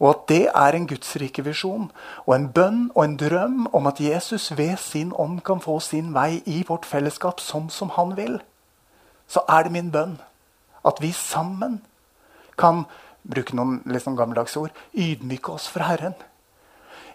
Og 0.00 0.08
at 0.10 0.24
det 0.28 0.42
er 0.48 0.76
en 0.76 0.86
Guds 0.88 1.12
rike 1.20 1.44
visjon 1.44 1.90
og 2.24 2.34
en 2.34 2.48
bønn 2.54 2.80
og 2.94 3.04
en 3.04 3.16
drøm 3.20 3.68
om 3.72 3.86
at 3.86 4.00
Jesus 4.00 4.50
ved 4.56 4.76
sin 4.80 5.12
ånd 5.18 5.40
kan 5.46 5.60
få 5.60 5.78
sin 5.80 6.12
vei 6.14 6.42
i 6.46 6.62
vårt 6.68 6.88
fellesskap 6.88 7.40
sånn 7.40 7.70
som 7.70 7.92
han 7.96 8.16
vil. 8.16 8.40
Så 9.28 9.44
er 9.48 9.66
det 9.66 9.74
min 9.76 9.92
bønn 9.92 10.18
at 10.84 10.98
vi 11.00 11.12
sammen 11.14 11.80
kan 12.58 12.84
bruke 13.22 13.54
noen 13.56 13.80
liksom 13.86 14.16
gammeldagse 14.18 14.60
ord 14.60 14.76
ydmyke 14.92 15.54
oss 15.54 15.68
for 15.70 15.84
Herren. 15.86 16.16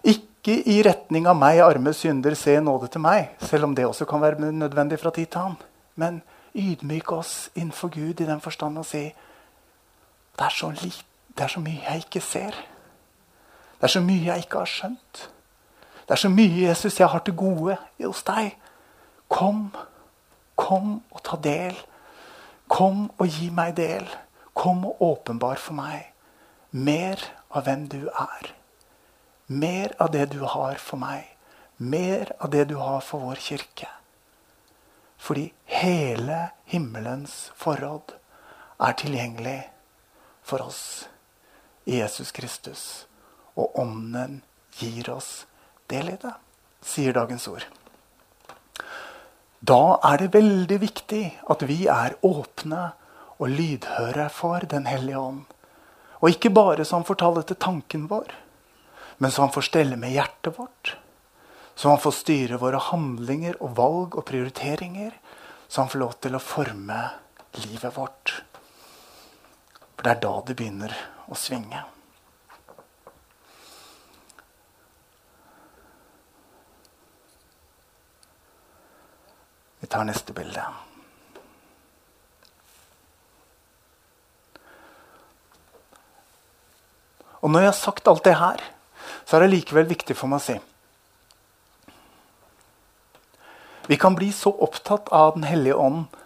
Ikke 0.02 0.56
i 0.64 0.80
retning 0.86 1.26
av 1.28 1.36
meg, 1.36 1.60
arme 1.60 1.92
synder, 1.92 2.36
se 2.38 2.56
nåde 2.64 2.88
til 2.92 3.02
meg, 3.04 3.34
selv 3.44 3.68
om 3.68 3.74
det 3.76 3.86
også 3.86 4.06
kan 4.08 4.22
være 4.22 4.52
nødvendig 4.52 5.00
fra 5.02 5.12
tid 5.12 5.26
til 5.26 5.42
annen. 5.42 5.58
Men 5.98 6.22
ydmyke 6.54 7.18
oss 7.18 7.50
innenfor 7.54 7.92
Gud 7.92 8.22
i 8.22 8.28
den 8.28 8.40
forstand 8.40 8.78
å 8.80 8.86
si 8.86 9.08
det 10.38 10.46
er, 10.46 10.54
så 10.54 10.70
lite, 10.70 11.07
det 11.38 11.46
er 11.46 11.54
så 11.54 11.62
mye 11.62 11.84
jeg 11.84 12.04
ikke 12.04 12.20
ser. 12.24 12.56
Det 13.78 13.86
er 13.86 13.94
så 13.94 14.02
mye 14.02 14.24
jeg 14.26 14.44
ikke 14.44 14.58
har 14.58 14.72
skjønt. 14.72 15.22
Det 16.02 16.16
er 16.16 16.22
så 16.24 16.32
mye 16.32 16.66
Jesus 16.66 16.98
jeg 17.00 17.08
har 17.08 17.22
til 17.22 17.36
gode 17.38 17.78
hos 18.02 18.22
deg. 18.26 18.56
Kom, 19.28 19.68
kom 20.56 20.98
og 21.14 21.22
ta 21.24 21.38
del. 21.38 21.78
Kom 22.68 23.06
og 23.18 23.26
gi 23.30 23.52
meg 23.54 23.76
del. 23.78 24.08
Kom 24.54 24.82
og 24.88 25.02
åpenbar 25.12 25.60
for 25.62 25.78
meg 25.78 26.08
mer 26.70 27.22
av 27.50 27.64
hvem 27.64 27.86
du 27.88 28.08
er. 28.08 28.52
Mer 29.46 29.94
av 29.98 30.12
det 30.12 30.28
du 30.34 30.44
har 30.44 30.76
for 30.76 31.00
meg. 31.00 31.24
Mer 31.78 32.34
av 32.40 32.50
det 32.50 32.68
du 32.68 32.76
har 32.76 33.00
for 33.00 33.24
vår 33.24 33.40
kirke. 33.40 33.88
Fordi 35.18 35.52
hele 35.64 36.50
himmelens 36.68 37.50
forråd 37.56 38.14
er 38.80 38.98
tilgjengelig 38.98 39.62
for 40.42 40.62
oss 40.62 41.08
Jesus 41.96 42.32
Kristus. 42.36 42.82
Og 43.56 43.78
Ånden 43.80 44.42
gir 44.78 45.10
oss 45.10 45.46
del 45.90 46.12
i 46.12 46.18
det, 46.20 46.34
sier 46.84 47.16
dagens 47.16 47.48
ord. 47.50 47.64
Da 49.58 49.98
er 50.06 50.20
det 50.20 50.34
veldig 50.36 50.78
viktig 50.82 51.22
at 51.50 51.64
vi 51.66 51.86
er 51.90 52.18
åpne 52.22 52.92
og 53.38 53.48
lydhøre 53.50 54.28
for 54.30 54.66
Den 54.70 54.86
hellige 54.86 55.18
ånd. 55.18 55.46
Og 56.20 56.34
ikke 56.34 56.50
bare 56.50 56.84
så 56.84 56.98
han 56.98 57.06
får 57.06 57.18
tale 57.22 57.42
til 57.46 57.58
tanken 57.58 58.06
vår 58.10 58.30
men 59.18 59.30
så 59.30 59.42
han 59.42 59.52
får 59.52 59.66
stelle 59.66 59.96
med 59.96 60.14
hjertet 60.14 60.58
vårt. 60.58 60.96
Så 61.74 61.88
han 61.88 61.98
får 61.98 62.14
styre 62.14 62.58
våre 62.58 62.78
handlinger 62.82 63.58
og 63.62 63.74
valg 63.78 64.16
og 64.18 64.26
prioriteringer. 64.30 65.14
Så 65.68 65.82
han 65.82 65.90
får 65.90 66.02
lov 66.02 66.14
til 66.22 66.38
å 66.38 66.42
forme 66.42 66.98
livet 67.58 67.96
vårt. 67.96 68.34
For 69.96 70.06
det 70.06 70.14
er 70.14 70.22
da 70.22 70.34
det 70.46 70.56
begynner 70.58 70.94
å 71.28 71.36
svinge. 71.36 71.84
Vi 79.78 79.86
tar 79.86 80.08
neste 80.08 80.34
bilde. 80.34 80.64
Og 87.38 87.52
når 87.52 87.62
jeg 87.62 87.70
har 87.70 87.78
sagt 87.78 88.10
alt 88.10 88.26
det 88.26 88.34
her 88.40 88.64
så 89.28 89.36
er 89.36 89.44
det 89.44 89.52
likevel 89.52 89.86
viktig 89.88 90.16
for 90.18 90.30
meg 90.30 90.40
å 90.40 90.46
si 90.48 90.56
Vi 93.88 93.96
kan 93.96 94.16
bli 94.18 94.28
så 94.36 94.52
opptatt 94.52 95.08
av 95.14 95.36
Den 95.36 95.46
hellige 95.48 95.78
ånd 95.80 96.18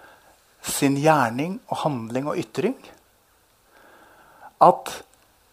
sin 0.63 0.97
gjerning 0.99 1.59
og 1.69 1.83
handling 1.83 2.31
og 2.31 2.39
ytring 2.39 2.77
at 4.63 5.03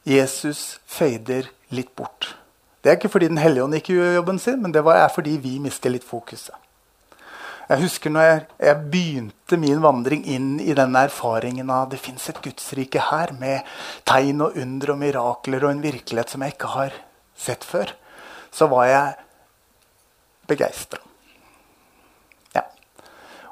Jesus 0.08 0.80
fader 0.86 1.50
litt 1.75 1.92
bort. 1.98 2.36
Det 2.80 2.92
er 2.92 2.98
ikke 2.98 3.12
fordi 3.12 3.28
Den 3.28 3.42
hellige 3.42 3.63
ånd 3.63 3.75
ikke 3.75 3.98
gjør 3.98 4.18
jobben 4.20 4.39
sin, 4.39 4.62
men 4.62 4.72
det 4.72 4.86
er 4.86 5.12
fordi 5.13 5.38
vi 5.42 5.60
mister 5.60 5.92
litt 5.92 6.08
fokuset. 6.08 6.56
Jeg 7.70 7.84
husker 7.84 8.10
når 8.10 8.24
jeg, 8.25 8.46
jeg, 8.66 8.78
begynte 8.89 9.58
min 9.62 9.82
vandring 9.84 10.24
inn 10.25 10.56
i 10.58 10.74
denne 10.74 11.04
erfaringen 11.06 11.70
av 11.70 11.92
det 11.92 12.00
fins 12.01 12.24
et 12.32 12.39
gudsrike 12.42 13.04
her 13.12 13.30
med 13.38 13.68
tegn 14.10 14.42
og 14.42 14.58
under 14.58 14.96
og 14.96 14.98
mirakler 14.98 15.68
og 15.68 15.75
en 15.75 15.84
virkelighet 15.84 16.34
som 16.34 16.42
jeg 16.42 16.56
ikke 16.56 16.72
har 16.74 16.96
sett 17.38 17.68
før, 17.68 17.94
så 18.50 18.66
var 18.72 18.88
jeg 18.89 19.13
begeistra. 20.50 21.04
Ja. 22.58 22.66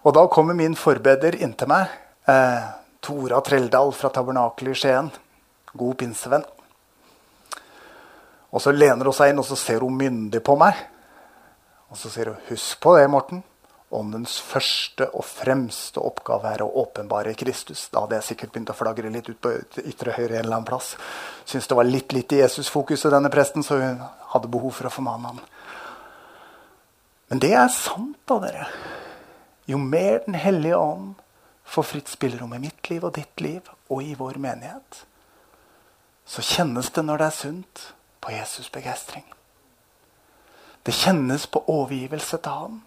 Og 0.02 0.18
da 0.18 0.26
kommer 0.34 0.58
min 0.58 0.74
forbeder 0.74 1.38
inntil 1.38 1.70
meg, 1.70 1.94
eh, 2.26 2.66
Tora 3.06 3.44
Treldal 3.46 3.94
fra 3.94 4.10
Tabernakelet 4.10 4.74
i 4.74 4.82
Skien. 4.82 5.14
God 5.78 5.98
pinsevenn. 6.02 6.46
Og 8.52 8.64
så 8.64 8.74
lener 8.74 9.06
hun 9.06 9.16
seg 9.16 9.32
inn 9.32 9.42
og 9.42 9.48
så 9.48 9.58
ser 9.60 9.84
hun 9.86 9.98
myndig 9.98 10.42
på 10.46 10.56
meg. 10.60 10.80
Og 11.92 12.00
så 12.00 12.10
sier 12.12 12.34
hun 12.34 12.42
'Husk 12.50 12.80
på 12.82 12.98
det, 12.98 13.08
Morten'. 13.08 13.44
Åndens 13.90 14.42
første 14.44 15.06
og 15.16 15.24
fremste 15.24 16.02
oppgave 16.04 16.50
er 16.52 16.62
å 16.64 16.72
åpenbare 16.82 17.34
Kristus. 17.40 17.86
Da 17.88 18.02
hadde 18.04 18.18
jeg 18.18 18.24
sikkert 18.24 18.52
begynt 18.52 18.72
å 18.74 18.76
flagre 18.76 19.10
litt 19.10 19.30
ut 19.30 19.40
på 19.40 19.54
ytre 19.80 20.12
høyre 20.12 20.34
en 20.36 20.44
eller 20.44 20.58
annen 20.58 20.68
plass. 20.68 20.98
Syns 21.46 21.68
det 21.68 21.78
var 21.78 21.88
litt 21.88 22.12
litt 22.12 22.34
i 22.36 22.42
denne 22.44 23.30
presten, 23.32 23.64
så 23.64 23.80
hun 23.80 24.02
hadde 24.34 24.52
behov 24.52 24.74
for 24.76 24.88
å 24.88 24.92
formane 24.92 25.28
ham. 25.28 25.40
Men 27.30 27.40
det 27.40 27.54
er 27.54 27.72
sant, 27.72 28.20
da, 28.28 28.40
dere. 28.40 28.68
Jo 29.68 29.78
mer 29.78 30.20
Den 30.26 30.34
hellige 30.34 30.76
ånd 30.76 31.16
får 31.64 31.84
fritt 31.84 32.08
spillerom 32.08 32.54
i 32.54 32.60
mitt 32.60 32.90
liv 32.90 33.04
og 33.04 33.14
ditt 33.14 33.42
liv 33.42 33.62
og 33.90 34.04
i 34.04 34.16
vår 34.16 34.40
menighet, 34.40 35.06
så 36.28 36.44
kjennes 36.44 36.92
det 36.92 37.06
når 37.08 37.22
det 37.22 37.28
er 37.32 37.38
sunt, 37.38 37.84
på 38.22 38.34
Jesus' 38.34 38.72
begeistring. 38.74 39.26
Det 40.84 40.96
kjennes 40.96 41.48
på 41.48 41.64
overgivelse 41.68 42.38
til 42.44 42.52
Han. 42.52 42.82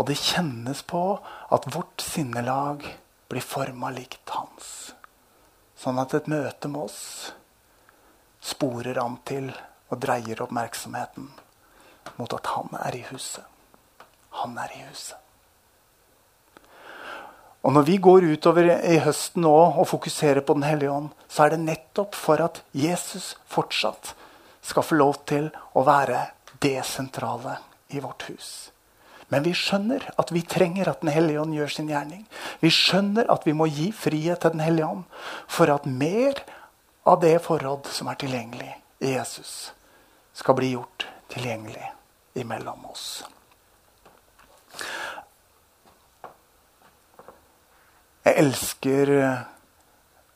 Og 0.00 0.06
det 0.08 0.16
kjennes 0.16 0.80
på 0.82 1.02
at 1.52 1.66
vårt 1.74 2.00
sinnelag 2.00 2.86
blir 3.28 3.44
forma 3.44 3.90
likt 3.92 4.32
hans. 4.32 4.94
Sånn 5.76 6.00
at 6.00 6.14
et 6.16 6.30
møte 6.30 6.70
med 6.72 6.88
oss 6.88 7.02
sporer 8.40 8.96
an 9.02 9.18
til 9.28 9.50
og 9.90 10.00
dreier 10.00 10.40
oppmerksomheten 10.40 11.28
mot 12.16 12.32
at 12.32 12.52
han 12.54 12.72
er 12.80 12.96
i 12.96 13.04
huset. 13.10 13.44
Han 14.40 14.56
er 14.62 14.72
i 14.72 14.84
huset. 14.88 15.19
Og 17.62 17.72
Når 17.76 17.82
vi 17.84 17.96
går 18.00 18.24
utover 18.32 18.70
i 18.88 18.98
høsten 19.04 19.44
nå 19.44 19.52
og 19.52 19.88
fokuserer 19.88 20.40
på 20.40 20.56
Den 20.56 20.64
hellige 20.64 20.92
ånd, 20.92 21.10
så 21.28 21.44
er 21.44 21.54
det 21.54 21.64
nettopp 21.66 22.16
for 22.16 22.40
at 22.40 22.62
Jesus 22.72 23.34
fortsatt 23.46 24.14
skal 24.64 24.84
få 24.84 24.96
lov 24.96 25.20
til 25.28 25.50
å 25.76 25.84
være 25.84 26.30
det 26.60 26.80
sentrale 26.88 27.58
i 27.92 28.00
vårt 28.00 28.24
hus. 28.30 28.70
Men 29.30 29.44
vi 29.46 29.52
skjønner 29.54 30.08
at 30.18 30.32
vi 30.34 30.42
trenger 30.42 30.88
at 30.90 31.04
Den 31.04 31.12
hellige 31.12 31.40
ånd 31.40 31.54
gjør 31.54 31.68
sin 31.74 31.90
gjerning. 31.90 32.24
Vi 32.60 32.70
skjønner 32.72 33.28
at 33.30 33.44
vi 33.46 33.54
må 33.54 33.68
gi 33.70 33.90
frihet 33.92 34.40
til 34.40 34.56
Den 34.56 34.64
hellige 34.64 34.88
ånd 34.88 35.04
for 35.46 35.70
at 35.70 35.86
mer 35.86 36.40
av 37.06 37.20
det 37.20 37.36
forråd 37.44 37.88
som 37.92 38.08
er 38.10 38.18
tilgjengelig 38.20 38.72
i 39.00 39.14
Jesus, 39.14 39.72
skal 40.36 40.56
bli 40.56 40.74
gjort 40.74 41.06
tilgjengelig 41.32 41.92
imellom 42.40 42.84
oss. 42.90 43.22
Jeg 48.20 48.36
elsker 48.36 49.10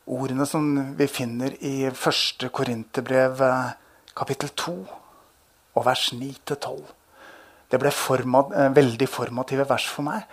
ordene 0.08 0.46
som 0.48 0.68
vi 0.96 1.04
finner 1.04 1.52
i 1.60 1.82
1. 1.90 2.46
Korinterbrev 2.48 3.42
kapittel 4.16 4.48
2 4.56 4.72
og 5.74 5.84
vers 5.84 6.12
9-12. 6.16 6.78
Det 7.68 7.80
ble 7.82 7.90
format, 7.90 8.52
eh, 8.56 8.70
veldig 8.76 9.08
formative 9.08 9.68
vers 9.68 9.88
for 9.88 10.06
meg 10.06 10.24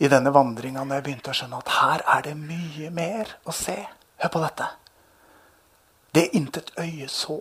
i 0.00 0.08
denne 0.08 0.32
vandringa 0.34 0.82
når 0.82 0.94
jeg 0.94 1.04
begynte 1.04 1.30
å 1.30 1.36
skjønne 1.36 1.60
at 1.62 1.72
her 1.76 2.04
er 2.16 2.22
det 2.26 2.34
mye 2.36 2.90
mer 2.90 3.36
å 3.46 3.54
se. 3.54 3.76
Hør 4.18 4.34
på 4.34 4.42
dette. 4.42 4.66
Det 6.14 6.26
intet 6.34 6.72
øye 6.78 7.08
så, 7.08 7.38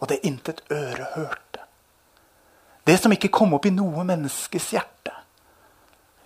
og 0.00 0.08
det 0.08 0.24
intet 0.24 0.62
øre 0.70 1.06
hørte. 1.14 1.62
Det 2.86 2.98
som 2.98 3.12
ikke 3.12 3.30
kom 3.30 3.54
opp 3.54 3.66
i 3.66 3.70
noe 3.70 4.04
menneskes 4.04 4.70
hjerte, 4.74 5.14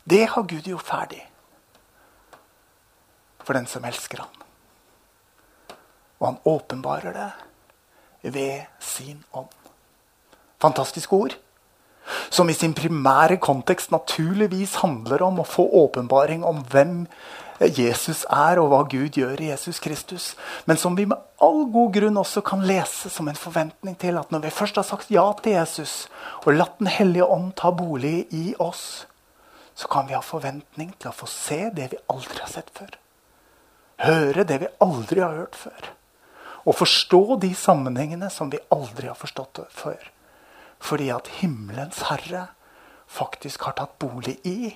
det 0.09 0.25
har 0.29 0.43
Gud 0.49 0.73
gjort 0.73 0.89
ferdig 0.89 1.23
for 3.45 3.57
den 3.57 3.69
som 3.71 3.85
elsker 3.85 4.25
ham. 4.25 4.43
Og 6.21 6.27
han 6.31 6.41
åpenbarer 6.49 7.13
det 7.13 7.31
ved 8.35 8.65
sin 8.81 9.25
ånd. 9.33 9.53
Fantastiske 10.61 11.13
ord. 11.13 11.37
som 12.31 12.51
i 12.51 12.53
sin 12.53 12.75
primære 12.75 13.37
kontekst 13.41 13.91
naturligvis 13.91 14.75
handler 14.83 15.23
om 15.25 15.41
å 15.41 15.47
få 15.49 15.65
åpenbaring 15.85 16.45
om 16.45 16.59
hvem 16.71 17.07
Jesus 17.61 18.25
er, 18.29 18.59
og 18.59 18.69
hva 18.73 18.81
Gud 18.91 19.17
gjør 19.17 19.41
i 19.41 19.51
Jesus 19.53 19.79
Kristus. 19.81 20.35
Men 20.67 20.77
som 20.77 20.97
vi 20.99 21.07
med 21.07 21.21
all 21.41 21.65
god 21.73 21.95
grunn 21.95 22.19
også 22.21 22.43
kan 22.45 22.65
lese 22.67 23.11
som 23.11 23.29
en 23.29 23.39
forventning 23.39 23.97
til 24.01 24.19
at 24.19 24.33
når 24.35 24.45
vi 24.47 24.53
først 24.53 24.81
har 24.81 24.87
sagt 24.89 25.13
ja 25.15 25.25
til 25.43 25.57
Jesus, 25.57 26.09
og 26.45 26.59
latt 26.59 26.79
Den 26.79 26.91
hellige 26.91 27.25
ånd 27.25 27.55
ta 27.57 27.71
bolig 27.71 28.27
i 28.35 28.55
oss, 28.59 29.07
så 29.75 29.89
kan 29.89 30.09
vi 30.09 30.15
ha 30.15 30.21
forventning 30.21 30.93
til 30.99 31.09
å 31.09 31.17
få 31.17 31.27
se 31.31 31.71
det 31.75 31.93
vi 31.93 32.03
aldri 32.11 32.43
har 32.43 32.51
sett 32.51 32.71
før. 32.75 32.99
Høre 34.03 34.45
det 34.47 34.59
vi 34.65 34.73
aldri 34.83 35.23
har 35.23 35.37
hørt 35.37 35.57
før. 35.59 35.91
Og 36.65 36.79
forstå 36.79 37.39
de 37.43 37.53
sammenhengene 37.55 38.31
som 38.33 38.51
vi 38.51 38.63
aldri 38.73 39.11
har 39.11 39.19
forstått 39.19 39.67
før. 39.71 40.01
Fordi 40.83 41.11
at 41.15 41.31
himmelens 41.41 42.03
herre 42.09 42.49
faktisk 43.11 43.69
har 43.69 43.77
tatt 43.79 43.99
bolig 44.01 44.39
i 44.49 44.73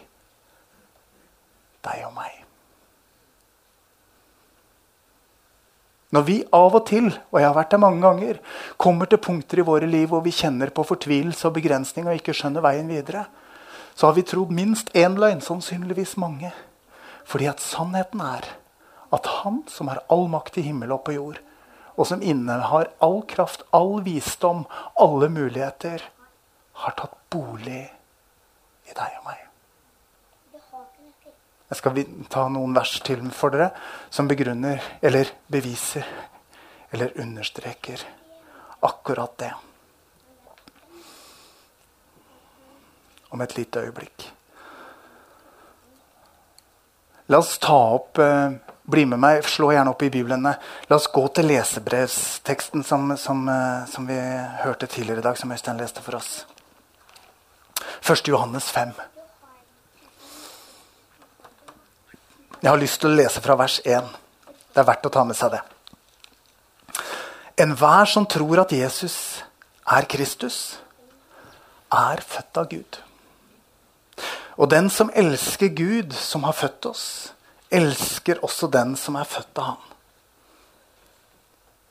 deg 1.85 2.05
og 2.07 2.15
meg. 2.17 2.45
Når 6.15 6.25
vi 6.25 6.39
av 6.57 6.73
og 6.73 6.87
til 6.89 7.11
og 7.11 7.37
jeg 7.37 7.45
har 7.45 7.57
vært 7.57 7.75
der 7.75 7.83
mange 7.83 8.01
ganger, 8.01 8.39
kommer 8.81 9.09
til 9.11 9.21
punkter 9.21 9.61
i 9.61 9.67
våre 9.67 9.89
liv 9.89 10.09
hvor 10.09 10.23
vi 10.25 10.33
kjenner 10.33 10.73
på 10.73 10.87
fortvilelse 10.89 11.51
og 11.51 11.59
begrensning 11.59 12.09
og 12.09 12.17
ikke 12.17 12.37
skjønner 12.37 12.65
veien 12.65 12.89
videre, 12.89 13.27
så 13.99 14.09
har 14.09 14.17
vi 14.17 14.25
trodd 14.25 14.55
minst 14.55 14.93
én 14.97 15.19
løgn, 15.19 15.43
sannsynligvis 15.45 16.17
mange. 16.23 16.53
Fordi 17.29 17.49
at 17.51 17.61
sannheten 17.61 18.23
er 18.25 18.47
at 19.15 19.27
Han 19.41 19.62
som 19.71 19.88
har 19.88 20.03
all 20.12 20.29
makt 20.29 20.59
i 20.59 20.67
himmel 20.69 20.93
og 20.93 21.05
på 21.07 21.17
jord, 21.17 21.41
og 21.99 22.07
som 22.07 22.23
innehar 22.23 22.93
all 23.03 23.23
kraft, 23.27 23.65
all 23.75 23.99
visdom, 24.07 24.67
alle 25.00 25.29
muligheter, 25.33 26.05
har 26.79 26.95
tatt 26.99 27.17
bolig 27.33 27.88
i 28.87 28.95
deg 28.95 29.19
og 29.19 29.25
meg. 29.27 29.45
Jeg 31.69 31.81
skal 31.83 31.99
ta 32.33 32.47
noen 32.49 32.73
vers 32.73 32.95
til 33.05 33.27
for 33.37 33.53
dere 33.53 33.73
som 34.15 34.29
begrunner 34.31 34.81
eller 35.05 35.29
beviser 35.53 36.07
eller 36.95 37.12
understreker 37.21 38.07
akkurat 38.88 39.35
det. 39.43 39.53
Om 43.29 43.45
et 43.45 43.57
lite 43.59 43.83
øyeblikk. 43.85 44.31
La 47.29 47.43
oss 47.43 47.59
ta 47.61 47.77
opp 47.99 48.17
eh, 48.25 48.55
Bli 48.88 49.04
med 49.04 49.21
meg, 49.21 49.42
slå 49.45 49.68
gjerne 49.75 49.92
opp 49.92 50.02
i 50.07 50.09
biblene. 50.12 50.54
La 50.88 50.97
oss 50.97 51.11
gå 51.12 51.26
til 51.37 51.50
lesebrevsteksten 51.50 52.85
som, 52.88 53.11
som, 53.21 53.42
eh, 53.52 53.85
som 53.92 54.07
vi 54.09 54.16
hørte 54.62 54.88
tidligere 54.88 55.21
i 55.21 55.26
dag, 55.26 55.37
som 55.37 55.52
Øystein 55.52 55.76
leste 55.76 56.00
for 56.04 56.16
oss. 56.16 56.47
1. 58.00 58.28
Johannes 58.33 58.71
5. 58.73 58.95
Jeg 62.62 62.71
har 62.71 62.80
lyst 62.80 63.00
til 63.02 63.12
å 63.12 63.18
lese 63.21 63.45
fra 63.45 63.59
vers 63.61 63.76
1. 63.85 64.09
Det 64.73 64.80
er 64.80 64.88
verdt 64.88 65.07
å 65.07 65.12
ta 65.12 65.25
med 65.28 65.37
seg 65.37 65.52
det. 65.52 65.61
Enhver 67.61 68.09
som 68.09 68.25
tror 68.26 68.64
at 68.64 68.73
Jesus 68.73 69.42
er 69.85 70.09
Kristus, 70.09 70.78
er 71.92 72.25
født 72.25 72.61
av 72.61 72.68
Gud. 72.73 72.99
Og 74.59 74.71
den 74.71 74.88
som 74.90 75.11
elsker 75.14 75.68
Gud, 75.76 76.14
som 76.16 76.49
har 76.49 76.57
født 76.57 76.88
oss, 76.90 77.04
elsker 77.71 78.41
også 78.45 78.69
den 78.73 78.97
som 78.97 79.17
er 79.21 79.29
født 79.29 79.61
av 79.61 79.71
Han. 79.73 79.85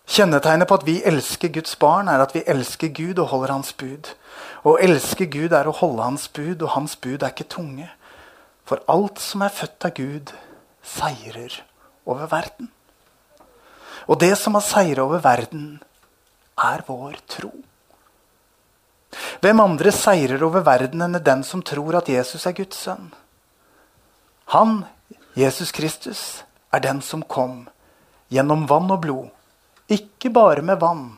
Kjennetegnet 0.08 0.70
på 0.70 0.78
at 0.80 0.86
vi 0.88 1.02
elsker 1.04 1.52
Guds 1.52 1.76
barn, 1.76 2.08
er 2.08 2.24
at 2.24 2.34
vi 2.36 2.46
elsker 2.48 2.94
Gud 2.96 3.20
og 3.20 3.28
holder 3.34 3.52
Hans 3.58 3.74
bud. 3.76 4.14
Å 4.64 4.78
elske 4.80 5.28
Gud 5.28 5.52
er 5.52 5.68
å 5.68 5.76
holde 5.76 6.06
Hans 6.06 6.30
bud, 6.32 6.64
og 6.64 6.72
Hans 6.78 6.96
bud 6.96 7.22
er 7.22 7.34
ikke 7.34 7.50
tunge. 7.52 7.90
For 8.68 8.80
alt 8.88 9.20
som 9.20 9.44
er 9.44 9.54
født 9.54 9.90
av 9.90 9.94
Gud, 10.00 10.32
seirer 10.84 11.60
over 12.08 12.32
verden. 12.32 12.72
Og 14.08 14.20
det 14.24 14.34
som 14.40 14.56
har 14.56 14.64
seira 14.64 15.04
over 15.04 15.20
verden, 15.24 15.82
er 16.58 16.84
vår 16.88 17.20
tro. 17.28 17.52
Hvem 19.44 19.60
andre 19.62 19.92
seirer 19.92 20.42
over 20.44 20.64
verden 20.66 21.04
enn 21.04 21.20
den 21.24 21.44
som 21.46 21.62
tror 21.64 22.00
at 22.00 22.10
Jesus 22.12 22.48
er 22.48 22.56
Guds 22.56 22.80
sønn? 22.88 23.12
Han, 24.56 24.86
Jesus 25.38 25.72
Kristus, 25.72 26.44
er 26.74 26.82
den 26.82 27.02
som 27.06 27.22
kom 27.22 27.68
gjennom 28.34 28.66
vann 28.70 28.90
og 28.90 29.04
blod. 29.04 29.28
Ikke 29.88 30.32
bare 30.34 30.64
med 30.66 30.82
vann, 30.82 31.12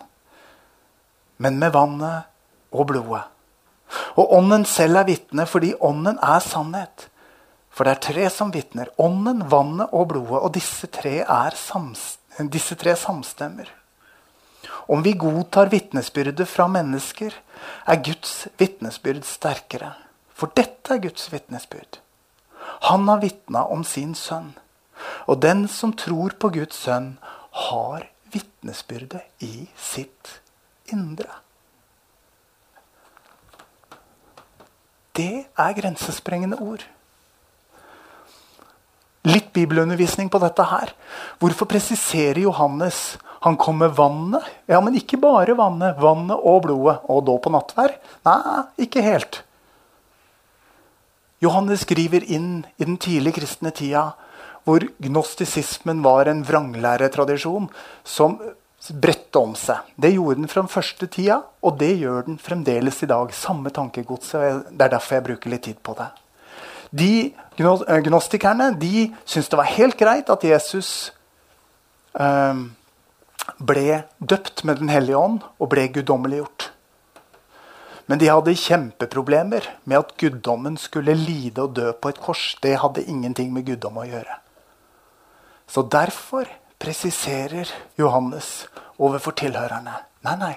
men 1.38 1.60
med 1.62 1.72
vannet 1.72 2.28
og 2.76 2.90
blodet. 2.92 3.24
Og 4.20 4.36
Ånden 4.36 4.66
selv 4.68 5.00
er 5.00 5.08
vitne 5.08 5.46
fordi 5.48 5.72
Ånden 5.80 6.20
er 6.20 6.44
sannhet. 6.44 7.08
For 7.72 7.88
det 7.88 7.96
er 7.96 8.04
tre 8.04 8.28
som 8.34 8.52
vitner. 8.52 8.90
Ånden, 9.00 9.46
vannet 9.50 9.94
og 9.96 10.10
blodet. 10.12 10.42
Og 10.42 10.52
disse 10.54 10.90
tre, 10.92 11.22
disse 12.52 12.76
tre 12.76 12.96
samstemmer. 13.00 13.72
Om 14.92 15.06
vi 15.06 15.14
godtar 15.14 15.72
vitnesbyrdet 15.72 16.50
fra 16.50 16.68
mennesker, 16.68 17.32
er 17.88 18.04
Guds 18.04 18.50
vitnesbyrd 18.60 19.24
sterkere. 19.24 19.94
For 20.36 20.52
dette 20.56 20.98
er 20.98 21.04
Guds 21.08 21.32
vitnesbyrd. 21.32 22.02
Han 22.88 23.08
har 23.08 23.20
vitna 23.24 23.66
om 23.66 23.84
sin 23.84 24.16
sønn. 24.16 24.54
Og 25.28 25.40
den 25.44 25.68
som 25.72 25.94
tror 25.96 26.36
på 26.40 26.52
Guds 26.56 26.80
sønn, 26.86 27.18
har 27.70 28.08
vitnesbyrdet 28.32 29.26
i 29.44 29.68
sitt 29.76 30.40
indre. 30.94 31.30
Det 35.18 35.50
er 35.60 35.76
grensesprengende 35.76 36.60
ord. 36.64 36.86
Litt 39.28 39.50
bibelundervisning 39.54 40.30
på 40.32 40.40
dette 40.40 40.64
her. 40.64 40.94
Hvorfor 41.42 41.68
presiserer 41.68 42.40
Johannes 42.46 43.18
han 43.44 43.58
kom 43.60 43.82
med 43.82 43.96
vannet? 43.98 44.46
Ja, 44.68 44.80
men 44.84 44.96
ikke 45.00 45.20
bare 45.20 45.58
vannet. 45.60 46.00
Vannet 46.00 46.40
og 46.40 46.64
blodet. 46.64 47.00
Og 47.12 47.26
da 47.28 47.36
på 47.40 47.52
nattvær? 47.52 47.98
Nei, 48.28 48.64
ikke 48.88 49.04
helt. 49.04 49.42
Johannes 51.40 51.86
skriver 51.86 52.26
inn 52.28 52.66
i 52.78 52.86
den 52.86 52.98
tidlige 53.00 53.40
kristne 53.40 53.72
tida, 53.76 54.10
hvor 54.68 54.84
gnostisismen 55.02 56.02
var 56.04 56.28
en 56.28 56.44
vranglæretradisjon 56.46 57.70
som 58.04 58.38
bredte 59.02 59.40
om 59.40 59.56
seg. 59.60 59.84
Det 59.96 60.14
gjorde 60.14 60.42
den 60.42 60.52
fra 60.52 60.64
den 60.64 60.72
første 60.72 61.08
tida, 61.12 61.42
og 61.64 61.78
det 61.80 61.94
gjør 62.00 62.26
den 62.28 62.40
fremdeles 62.42 63.02
i 63.04 63.10
dag. 63.10 63.32
Samme 63.36 63.72
tankegodset. 63.76 64.70
Det 64.72 64.86
er 64.86 64.94
derfor 64.96 65.18
jeg 65.18 65.28
bruker 65.28 65.54
litt 65.54 65.66
tid 65.68 65.80
på 65.84 65.96
det. 66.00 66.10
De 66.90 67.12
eh, 67.30 68.02
gnostikerne 68.08 68.72
de 68.82 69.10
syntes 69.24 69.50
det 69.52 69.60
var 69.60 69.70
helt 69.76 69.98
greit 70.00 70.32
at 70.34 70.44
Jesus 70.48 71.12
eh, 72.18 72.64
ble 73.60 74.02
døpt 74.18 74.64
med 74.66 74.82
Den 74.82 74.90
hellige 74.90 75.18
ånd 75.18 75.44
og 75.60 75.70
ble 75.72 75.88
guddommeliggjort. 75.94 76.72
Men 78.10 78.18
de 78.18 78.30
hadde 78.32 78.58
kjempeproblemer 78.58 79.68
med 79.86 80.00
at 80.02 80.16
guddommen 80.18 80.80
skulle 80.82 81.14
lide 81.14 81.62
og 81.62 81.76
dø 81.78 81.92
på 81.94 82.10
et 82.10 82.22
kors. 82.22 82.56
Det 82.62 82.80
hadde 82.82 83.06
ingenting 83.06 83.54
med 83.54 83.68
guddom 83.68 84.00
å 84.02 84.08
gjøre. 84.10 84.40
Så 85.70 85.86
derfor 85.86 86.50
presiserer 86.82 87.70
Johannes 88.00 88.66
overfor 88.98 89.38
tilhørerne 89.38 90.06
Nei, 90.26 90.36
nei. 90.36 90.56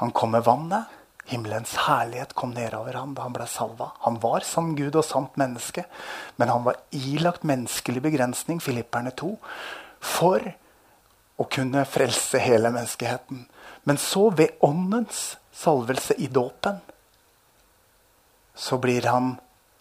Han 0.00 0.10
kom 0.10 0.32
med 0.34 0.42
vannet. 0.42 0.90
Himmelens 1.30 1.76
herlighet 1.86 2.34
kom 2.36 2.50
nedover 2.56 2.96
ham 2.98 3.12
da 3.14 3.24
han 3.24 3.36
ble 3.36 3.46
salva. 3.48 3.92
Han 4.04 4.18
var 4.20 4.44
sann 4.44 4.74
Gud 4.76 4.96
og 4.98 5.06
sant 5.06 5.38
menneske, 5.40 5.86
men 6.36 6.50
han 6.50 6.64
var 6.66 6.80
ilagt 6.92 7.46
menneskelig 7.48 8.02
begrensning, 8.04 8.58
Filipperne 8.60 9.14
2, 9.16 9.30
for 10.04 10.42
å 11.38 11.46
kunne 11.48 11.86
frelse 11.88 12.42
hele 12.42 12.74
menneskeheten. 12.74 13.46
Men 13.84 13.98
så, 14.00 14.30
ved 14.30 14.56
åndens 14.64 15.36
salvelse 15.52 16.14
i 16.14 16.26
dåpen, 16.26 16.80
så 18.54 18.78
blir 18.78 19.06
han 19.10 19.34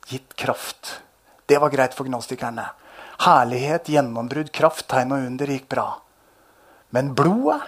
gitt 0.07 0.35
kraft. 0.35 1.01
Det 1.45 1.57
var 1.61 1.71
greit 1.71 1.93
for 1.93 2.09
gnostikerne. 2.09 2.65
Herlighet, 3.23 3.89
gjennombrudd, 3.89 4.51
kraft, 4.51 4.87
tegn 4.91 5.13
og 5.15 5.27
under 5.29 5.53
gikk 5.53 5.69
bra. 5.71 5.87
Men 6.93 7.13
blodet, 7.15 7.61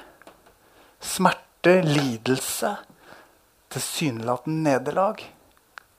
smerte, 1.00 1.80
lidelse 1.86 2.76
tilsynelatende 3.76 4.70
nederlag, 4.70 5.24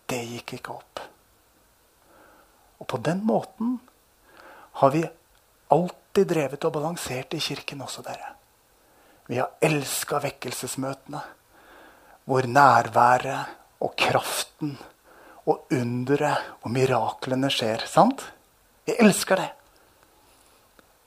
det 0.07 0.23
gikk 0.25 0.57
ikke 0.57 0.77
opp. 0.77 1.03
Og 2.81 2.89
på 2.89 3.01
den 3.05 3.21
måten 3.27 3.77
har 4.81 4.93
vi 4.95 5.03
alltid 5.75 6.31
drevet 6.31 6.65
og 6.65 6.73
balansert 6.77 7.37
i 7.37 7.43
kirken 7.43 7.83
også, 7.85 8.05
dere. 8.07 8.36
Vi 9.27 9.39
har 9.39 9.51
elska 9.61 10.21
vekkelsesmøtene, 10.23 11.21
hvor 12.27 12.47
nærværet 12.47 13.57
og 13.83 13.95
kraften 13.99 14.77
og 15.47 15.67
underet 15.73 16.55
og 16.63 16.71
miraklene 16.75 17.51
skjer. 17.51 17.87
Sant? 17.91 18.23
Vi 18.87 18.95
elsker 19.03 19.43
det. 19.43 19.51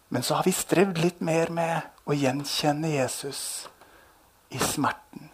Men 0.10 0.24
så 0.24 0.40
har 0.40 0.48
vi 0.48 0.56
strevd 0.56 1.00
litt 1.00 1.20
mer 1.22 1.52
med 1.54 2.08
å 2.10 2.16
gjenkjenne 2.18 2.92
Jesus 2.96 3.42
i 4.50 4.60
smerten 4.60 5.30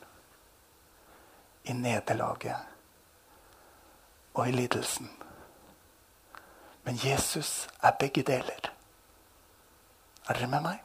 i 1.65 1.73
nederlaget, 1.73 2.57
og 4.33 4.49
i 4.49 4.51
lidelsen. 4.51 5.09
Men 6.83 6.99
Jesus 7.01 7.67
er 7.81 7.95
begge 7.99 8.21
deler. 8.27 8.69
Er 10.29 10.37
dere 10.37 10.49
med 10.51 10.65
meg? 10.67 10.84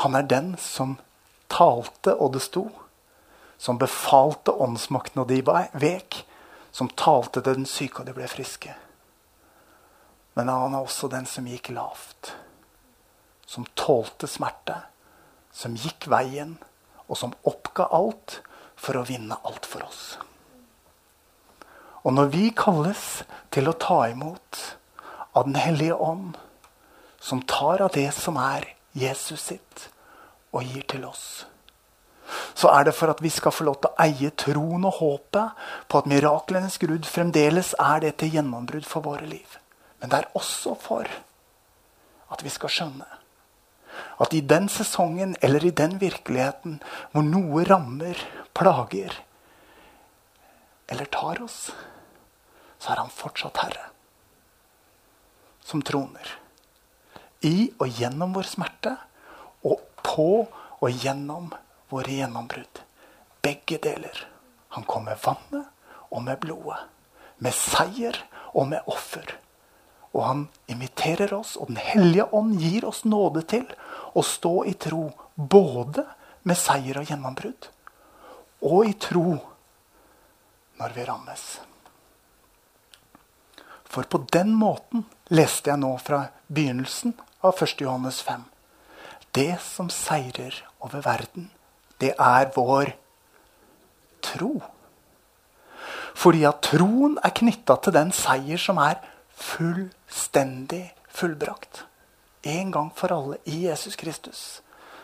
Han 0.00 0.14
er 0.14 0.22
den 0.28 0.54
som 0.58 0.96
talte, 1.52 2.14
og 2.14 2.32
det 2.36 2.42
sto. 2.44 2.68
Som 3.58 3.78
befalte 3.78 4.54
åndsmakten, 4.54 5.22
og 5.22 5.28
de 5.28 5.42
vek. 5.78 6.22
Som 6.72 6.88
talte 6.96 7.42
til 7.42 7.60
den 7.60 7.68
syke, 7.68 8.00
og 8.00 8.08
de 8.08 8.16
ble 8.16 8.28
friske. 8.30 8.74
Men 10.34 10.48
han 10.48 10.74
er 10.74 10.80
også 10.80 11.10
den 11.12 11.28
som 11.28 11.46
gikk 11.48 11.72
lavt. 11.76 12.32
Som 13.46 13.68
tålte 13.76 14.30
smerte. 14.30 14.78
Som 15.52 15.76
gikk 15.76 16.08
veien, 16.08 16.56
og 17.08 17.18
som 17.20 17.34
oppga 17.44 17.90
alt 17.92 18.40
for 18.80 18.96
å 18.96 19.06
vinne 19.06 19.36
alt 19.44 19.68
for 19.68 19.84
oss. 19.84 20.16
Og 22.02 22.14
når 22.16 22.32
vi 22.32 22.46
kalles 22.56 23.22
til 23.54 23.68
å 23.68 23.76
ta 23.78 24.06
imot 24.10 24.62
av 25.32 25.46
Den 25.46 25.56
hellige 25.56 25.94
ånd, 25.94 26.36
som 27.20 27.40
tar 27.48 27.80
av 27.80 27.92
det 27.94 28.10
som 28.12 28.36
er 28.36 28.66
Jesus 28.92 29.48
sitt, 29.52 29.88
og 30.52 30.68
gir 30.68 30.84
til 30.88 31.06
oss, 31.08 31.46
så 32.54 32.68
er 32.72 32.86
det 32.86 32.94
for 32.96 33.12
at 33.12 33.22
vi 33.24 33.30
skal 33.32 33.52
få 33.52 33.64
lov 33.66 33.78
til 33.80 33.90
å 33.90 34.04
eie 34.04 34.30
troen 34.38 34.84
og 34.88 34.98
håpet 35.00 35.64
på 35.88 36.00
at 36.00 36.08
miraklenes 36.08 36.78
Gud 36.80 37.08
fremdeles 37.08 37.74
er 37.80 38.04
det 38.04 38.14
til 38.20 38.36
gjennombrudd 38.36 38.86
for 38.88 39.04
våre 39.04 39.26
liv. 39.28 39.58
Men 40.00 40.12
det 40.12 40.20
er 40.20 40.30
også 40.38 40.76
for 40.80 41.08
at 42.32 42.44
vi 42.44 42.52
skal 42.52 42.72
skjønne 42.72 43.08
at 44.22 44.34
i 44.34 44.40
den 44.40 44.68
sesongen 44.72 45.34
eller 45.42 45.64
i 45.64 45.74
den 45.74 45.98
virkeligheten 46.00 46.78
hvor 47.12 47.24
noe 47.26 47.64
rammer, 47.68 48.18
plager 48.56 49.16
eller 50.92 51.08
tar 51.12 51.40
oss, 51.42 51.72
så 52.78 52.92
er 52.92 53.02
han 53.02 53.12
fortsatt 53.12 53.62
herre. 53.62 53.88
Som 55.64 55.82
troner. 55.86 56.41
I 57.42 57.72
og 57.78 57.88
gjennom 57.98 58.34
vår 58.36 58.46
smerte, 58.46 58.96
og 59.66 59.82
på 60.02 60.46
og 60.82 61.02
gjennom 61.02 61.50
våre 61.92 62.18
gjennombrudd. 62.22 62.82
Begge 63.42 63.78
deler. 63.82 64.26
Han 64.76 64.86
kom 64.88 65.06
med 65.06 65.18
vannet 65.22 65.68
og 66.10 66.22
med 66.24 66.38
blodet. 66.42 66.78
Med 67.42 67.54
seier 67.56 68.16
og 68.52 68.68
med 68.70 68.86
offer. 68.86 69.26
Og 70.12 70.24
han 70.26 70.42
inviterer 70.70 71.32
oss, 71.34 71.56
og 71.56 71.68
Den 71.68 71.80
hellige 71.80 72.28
ånd 72.32 72.60
gir 72.60 72.84
oss 72.84 73.04
nåde 73.04 73.42
til 73.48 73.66
å 74.14 74.22
stå 74.22 74.64
i 74.68 74.74
tro 74.74 75.10
både 75.34 76.04
med 76.42 76.58
seier 76.58 77.00
og 77.00 77.08
gjennombrudd, 77.08 77.68
og 78.68 78.86
i 78.86 78.94
tro 79.00 79.38
når 80.78 80.94
vi 80.96 81.04
rammes. 81.08 81.44
For 83.92 84.08
på 84.08 84.22
den 84.32 84.54
måten 84.56 85.04
leste 85.32 85.72
jeg 85.72 85.80
nå 85.80 85.94
fra 86.00 86.24
begynnelsen 86.48 87.14
av 87.42 87.62
1. 87.62 87.80
Johannes 87.80 88.22
5. 88.22 88.44
Det 89.32 89.56
som 89.64 89.90
seirer 89.90 90.54
over 90.80 91.02
verden, 91.04 91.50
det 92.00 92.14
er 92.18 92.50
vår 92.54 92.94
tro. 94.22 94.60
Fordi 96.14 96.44
at 96.46 96.60
troen 96.66 97.16
er 97.24 97.34
knytta 97.34 97.78
til 97.82 97.96
den 97.96 98.12
seier 98.14 98.60
som 98.60 98.78
er 98.82 99.00
fullstendig 99.42 100.84
fullbrakt. 101.08 101.84
En 102.42 102.72
gang 102.74 102.90
for 102.96 103.14
alle 103.14 103.38
i 103.44 103.64
Jesus 103.66 103.96
Kristus. 103.96 104.60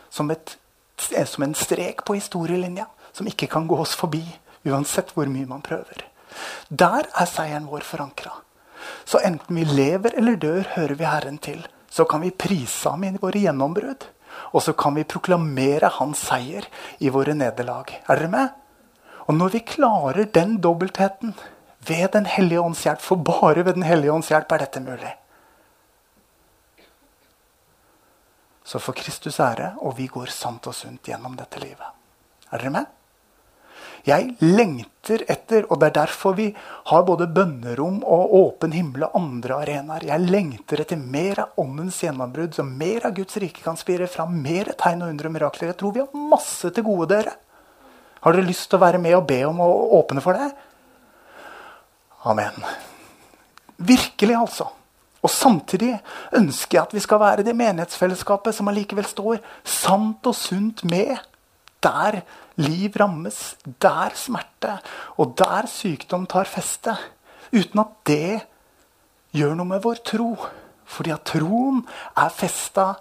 Som, 0.09 0.31
et, 0.31 0.57
som 0.97 1.43
en 1.43 1.55
strek 1.55 2.05
på 2.05 2.17
historielinja 2.17 2.87
som 3.13 3.27
ikke 3.27 3.49
kan 3.51 3.67
gå 3.67 3.77
oss 3.79 3.95
forbi 3.97 4.23
uansett 4.67 5.11
hvor 5.15 5.29
mye 5.31 5.47
man 5.49 5.65
prøver. 5.65 6.05
Der 6.69 7.07
er 7.09 7.27
seieren 7.29 7.67
vår 7.71 7.85
forankra. 7.87 8.31
Så 9.05 9.19
enten 9.25 9.57
vi 9.57 9.65
lever 9.65 10.15
eller 10.17 10.37
dør, 10.39 10.63
hører 10.75 10.95
vi 10.95 11.07
Herren 11.07 11.37
til. 11.41 11.65
Så 11.99 12.05
kan 12.07 12.23
vi 12.23 12.31
prise 12.31 12.93
ham 12.93 13.03
i 13.03 13.11
våre 13.19 13.41
gjennombrudd. 13.43 14.05
Og 14.55 14.63
så 14.63 14.71
kan 14.77 14.95
vi 14.95 15.03
proklamere 15.03 15.89
hans 15.97 16.21
seier 16.29 16.67
i 17.03 17.11
våre 17.11 17.35
nederlag. 17.35 17.91
Er 18.07 18.21
dere 18.21 18.31
med? 18.31 18.53
Og 19.27 19.35
når 19.35 19.51
vi 19.57 19.65
klarer 19.75 20.29
den 20.33 20.57
dobbeltheten 20.63 21.33
ved 21.87 22.11
Den 22.13 22.25
hellige 22.25 22.61
ånds 22.61 22.83
hjelp, 22.85 23.01
for 23.01 23.15
bare 23.15 23.65
ved 23.65 23.75
Den 23.75 23.83
hellige 23.83 24.13
ånds 24.13 24.29
hjelp 24.31 24.51
er 24.51 24.63
dette 24.63 24.79
mulig, 24.83 25.11
så 28.63 28.79
får 28.79 28.93
Kristus 28.93 29.39
ære, 29.39 29.73
og 29.81 29.97
vi 29.97 30.07
går 30.07 30.29
sant 30.29 30.67
og 30.67 30.75
sunt 30.75 31.07
gjennom 31.07 31.35
dette 31.35 31.59
livet. 31.59 31.87
Er 32.51 32.61
dere 32.61 32.69
med? 32.69 32.98
Jeg 34.09 34.29
lengter 34.41 35.21
etter, 35.29 35.65
og 35.69 35.79
det 35.81 35.89
er 35.89 35.95
derfor 35.99 36.35
vi 36.37 36.47
har 36.89 37.03
både 37.05 37.27
bønnerom 37.33 37.99
og 38.01 38.33
åpen 38.39 38.73
himmel 38.73 39.05
og 39.07 39.17
andre 39.19 39.59
arenaer. 39.63 40.07
Jeg 40.09 40.25
lengter 40.29 40.81
etter 40.83 40.97
mer 41.01 41.43
av 41.43 41.61
åndens 41.61 41.99
gjennombrudd, 42.03 42.55
så 42.57 42.65
mer 42.65 43.05
av 43.09 43.13
Guds 43.17 43.37
rike 43.41 43.61
kan 43.65 43.77
spire 43.79 44.09
fram. 44.09 44.39
Mer 44.41 44.73
tegn 44.79 45.03
og 45.05 45.13
undre 45.13 45.29
og 45.29 45.35
mirakler. 45.35 45.71
Jeg 45.71 45.79
tror 45.81 45.93
vi 45.95 46.03
har 46.03 46.25
masse 46.33 46.73
til 46.73 46.87
gode, 46.87 47.09
dere. 47.13 47.35
Har 48.23 48.35
dere 48.35 48.49
lyst 48.49 48.67
til 48.71 48.79
å 48.79 48.83
være 48.83 49.01
med 49.01 49.15
og 49.19 49.27
be 49.29 49.39
om 49.47 49.61
å 49.63 49.69
åpne 50.01 50.23
for 50.23 50.39
det? 50.39 50.49
Amen. 52.27 52.65
Virkelig, 53.77 54.35
altså. 54.35 54.67
Og 55.19 55.31
samtidig 55.31 55.93
ønsker 56.35 56.77
jeg 56.77 56.85
at 56.85 56.95
vi 56.95 57.03
skal 57.03 57.19
være 57.21 57.45
det 57.47 57.55
menighetsfellesskapet 57.59 58.55
som 58.55 58.71
allikevel 58.71 59.07
står 59.07 59.41
sant 59.67 60.27
og 60.27 60.35
sunt 60.35 60.85
med 60.87 61.17
der 61.83 62.21
liv 62.59 62.95
rammes, 62.99 63.55
der 63.63 64.15
smerte 64.19 64.77
og 65.17 65.35
der 65.39 65.67
sykdom 65.71 66.27
tar 66.29 66.49
feste. 66.49 66.95
Uten 67.55 67.81
at 67.81 67.93
det 68.09 68.39
gjør 69.35 69.55
noe 69.57 69.73
med 69.73 69.83
vår 69.83 70.01
tro. 70.05 70.33
Fordi 70.89 71.13
at 71.13 71.25
troen 71.29 71.83
er 72.17 72.33
festa 72.33 72.93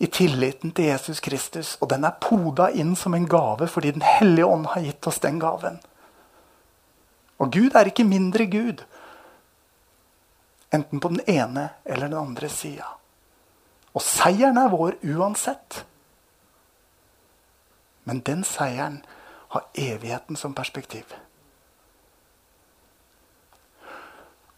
i 0.00 0.08
tilliten 0.08 0.72
til 0.74 0.90
Jesus 0.90 1.20
Kristus. 1.24 1.74
Og 1.80 1.90
den 1.92 2.06
er 2.08 2.16
poda 2.20 2.70
inn 2.72 2.94
som 2.96 3.14
en 3.14 3.28
gave 3.28 3.68
fordi 3.70 3.94
Den 3.94 4.06
hellige 4.06 4.48
ånd 4.48 4.66
har 4.72 4.84
gitt 4.84 5.06
oss 5.06 5.20
den 5.22 5.38
gaven. 5.42 5.78
Og 7.38 7.52
Gud 7.52 7.74
er 7.76 7.90
ikke 7.90 8.06
mindre 8.06 8.46
Gud. 8.46 8.84
Enten 10.72 11.00
på 11.00 11.08
den 11.12 11.20
ene 11.28 11.68
eller 11.84 12.08
den 12.08 12.18
andre 12.18 12.48
sida. 12.48 12.86
Og 13.94 14.02
seieren 14.02 14.58
er 14.58 14.72
vår 14.72 14.96
uansett. 15.14 15.84
Men 18.04 18.20
den 18.26 18.44
seieren 18.44 19.02
har 19.54 19.68
evigheten 19.74 20.36
som 20.36 20.54
perspektiv. 20.54 21.14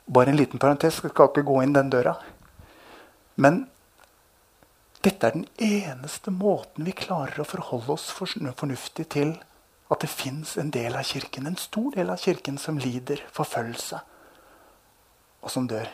Bare 0.07 0.31
en 0.31 0.37
liten 0.39 0.59
parentes. 0.59 1.01
Jeg 1.03 1.11
skal 1.11 1.31
ikke 1.31 1.47
gå 1.47 1.61
inn 1.63 1.75
den 1.75 1.91
døra. 1.91 2.15
Men 3.37 3.67
dette 5.03 5.29
er 5.29 5.35
den 5.37 5.47
eneste 5.63 6.33
måten 6.35 6.87
vi 6.87 6.95
klarer 6.97 7.43
å 7.43 7.47
forholde 7.47 7.95
oss 7.95 8.09
fornuftig 8.17 9.07
til 9.13 9.37
at 9.93 10.03
det 10.03 10.11
fins 10.11 10.57
en 10.59 10.73
del 10.75 10.97
av 10.99 11.07
kirken, 11.07 11.47
en 11.47 11.59
stor 11.61 11.93
del 11.95 12.11
av 12.11 12.19
kirken, 12.19 12.59
som 12.59 12.79
lider 12.79 13.23
forfølgelse, 13.35 14.01
og 15.43 15.53
som 15.53 15.69
dør. 15.71 15.87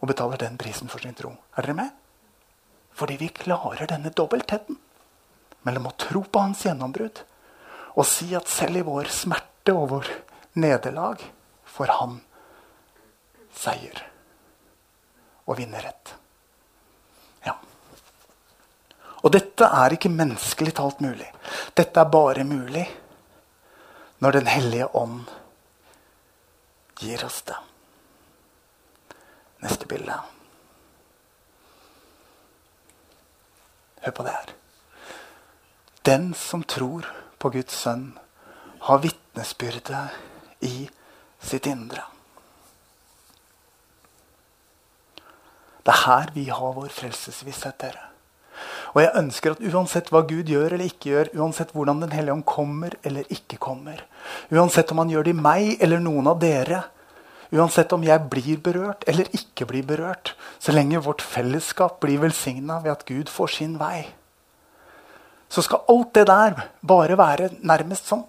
Og 0.00 0.08
betaler 0.08 0.40
den 0.40 0.56
prisen 0.60 0.88
for 0.88 1.04
sin 1.04 1.16
tro. 1.18 1.34
Er 1.56 1.66
dere 1.66 1.76
med? 1.82 2.07
Fordi 2.98 3.16
vi 3.20 3.30
klarer 3.30 3.86
denne 3.86 4.10
dobbeltheten 4.10 4.78
mellom 5.66 5.90
å 5.90 5.96
tro 6.00 6.24
på 6.26 6.42
hans 6.42 6.64
gjennombrudd 6.66 7.22
og 7.98 8.06
si 8.06 8.30
at 8.38 8.50
selv 8.50 8.80
i 8.80 8.86
vår 8.86 9.10
smerte 9.12 9.74
og 9.74 9.90
vår 9.92 10.10
nederlag 10.58 11.22
får 11.68 11.92
han 11.98 12.16
seier 13.54 14.02
og 15.48 15.58
vinner 15.58 15.82
rett. 15.82 16.14
Ja. 17.46 17.54
Og 19.22 19.32
dette 19.34 19.66
er 19.80 19.94
ikke 19.94 20.12
menneskelig 20.12 20.74
talt 20.78 21.02
mulig. 21.04 21.28
Dette 21.78 22.02
er 22.02 22.12
bare 22.12 22.46
mulig 22.46 22.86
når 24.18 24.34
Den 24.34 24.48
hellige 24.50 24.88
ånd 24.98 25.28
gir 26.98 27.22
oss 27.22 27.42
det. 27.46 27.54
Neste 29.62 29.86
bilde. 29.86 30.16
Hør 34.04 34.14
på 34.14 34.26
det 34.26 34.34
her. 34.34 34.52
Den 36.06 36.30
som 36.34 36.62
tror 36.64 37.08
på 37.38 37.50
Guds 37.54 37.74
sønn, 37.74 38.12
har 38.80 39.00
vitnesbyrdet 39.02 40.04
i 40.64 40.88
sitt 41.42 41.66
indre. 41.66 42.04
Det 45.82 45.94
er 45.94 46.04
her 46.04 46.30
vi 46.34 46.44
har 46.52 46.76
vår 46.76 46.92
frelsesvisshet, 46.94 47.78
dere. 47.80 48.04
Og 48.94 49.02
jeg 49.02 49.14
ønsker 49.20 49.54
at 49.54 49.62
uansett 49.62 50.10
hva 50.12 50.22
Gud 50.26 50.50
gjør 50.50 50.74
eller 50.74 50.86
ikke 50.88 51.12
gjør, 51.12 51.30
uansett 51.38 51.74
hvordan 51.74 52.00
Den 52.02 52.12
hellige 52.12 52.34
ånd 52.34 52.46
kommer 52.48 52.94
eller 53.06 53.28
ikke 53.32 53.58
kommer, 53.60 54.02
uansett 54.50 54.92
om 54.92 55.02
han 55.02 55.12
gjør 55.12 55.28
det 55.28 55.34
i 55.34 55.42
meg 55.42 55.82
eller 55.84 56.02
noen 56.02 56.30
av 56.30 56.40
dere, 56.42 56.82
Uansett 57.48 57.92
om 57.96 58.02
jeg 58.04 58.28
blir 58.28 58.58
berørt 58.60 59.06
eller 59.08 59.28
ikke 59.32 59.66
blir 59.70 59.86
berørt, 59.88 60.34
så 60.60 60.74
lenge 60.74 61.00
vårt 61.00 61.24
fellesskap 61.24 62.00
blir 62.02 62.20
velsigna 62.20 62.82
ved 62.84 62.92
at 62.92 63.06
Gud 63.08 63.30
får 63.32 63.54
sin 63.56 63.78
vei, 63.80 64.04
så 65.48 65.64
skal 65.64 65.86
alt 65.88 66.12
det 66.14 66.26
der 66.28 66.58
bare 66.84 67.16
være 67.16 67.48
nærmest 67.64 68.10
som 68.10 68.26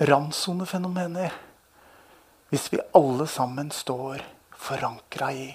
randsonefenomener 0.00 1.30
hvis 2.50 2.72
vi 2.72 2.80
alle 2.98 3.28
sammen 3.30 3.70
står 3.70 4.24
forankra 4.58 5.30
i 5.30 5.46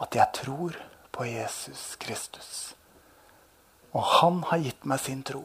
at 0.00 0.16
jeg 0.16 0.32
tror 0.40 0.78
på 1.12 1.26
Jesus 1.26 1.96
Kristus. 2.00 2.74
Og 3.92 4.04
han 4.20 4.42
har 4.48 4.62
gitt 4.62 4.86
meg 4.88 5.00
sin 5.02 5.22
tro. 5.26 5.42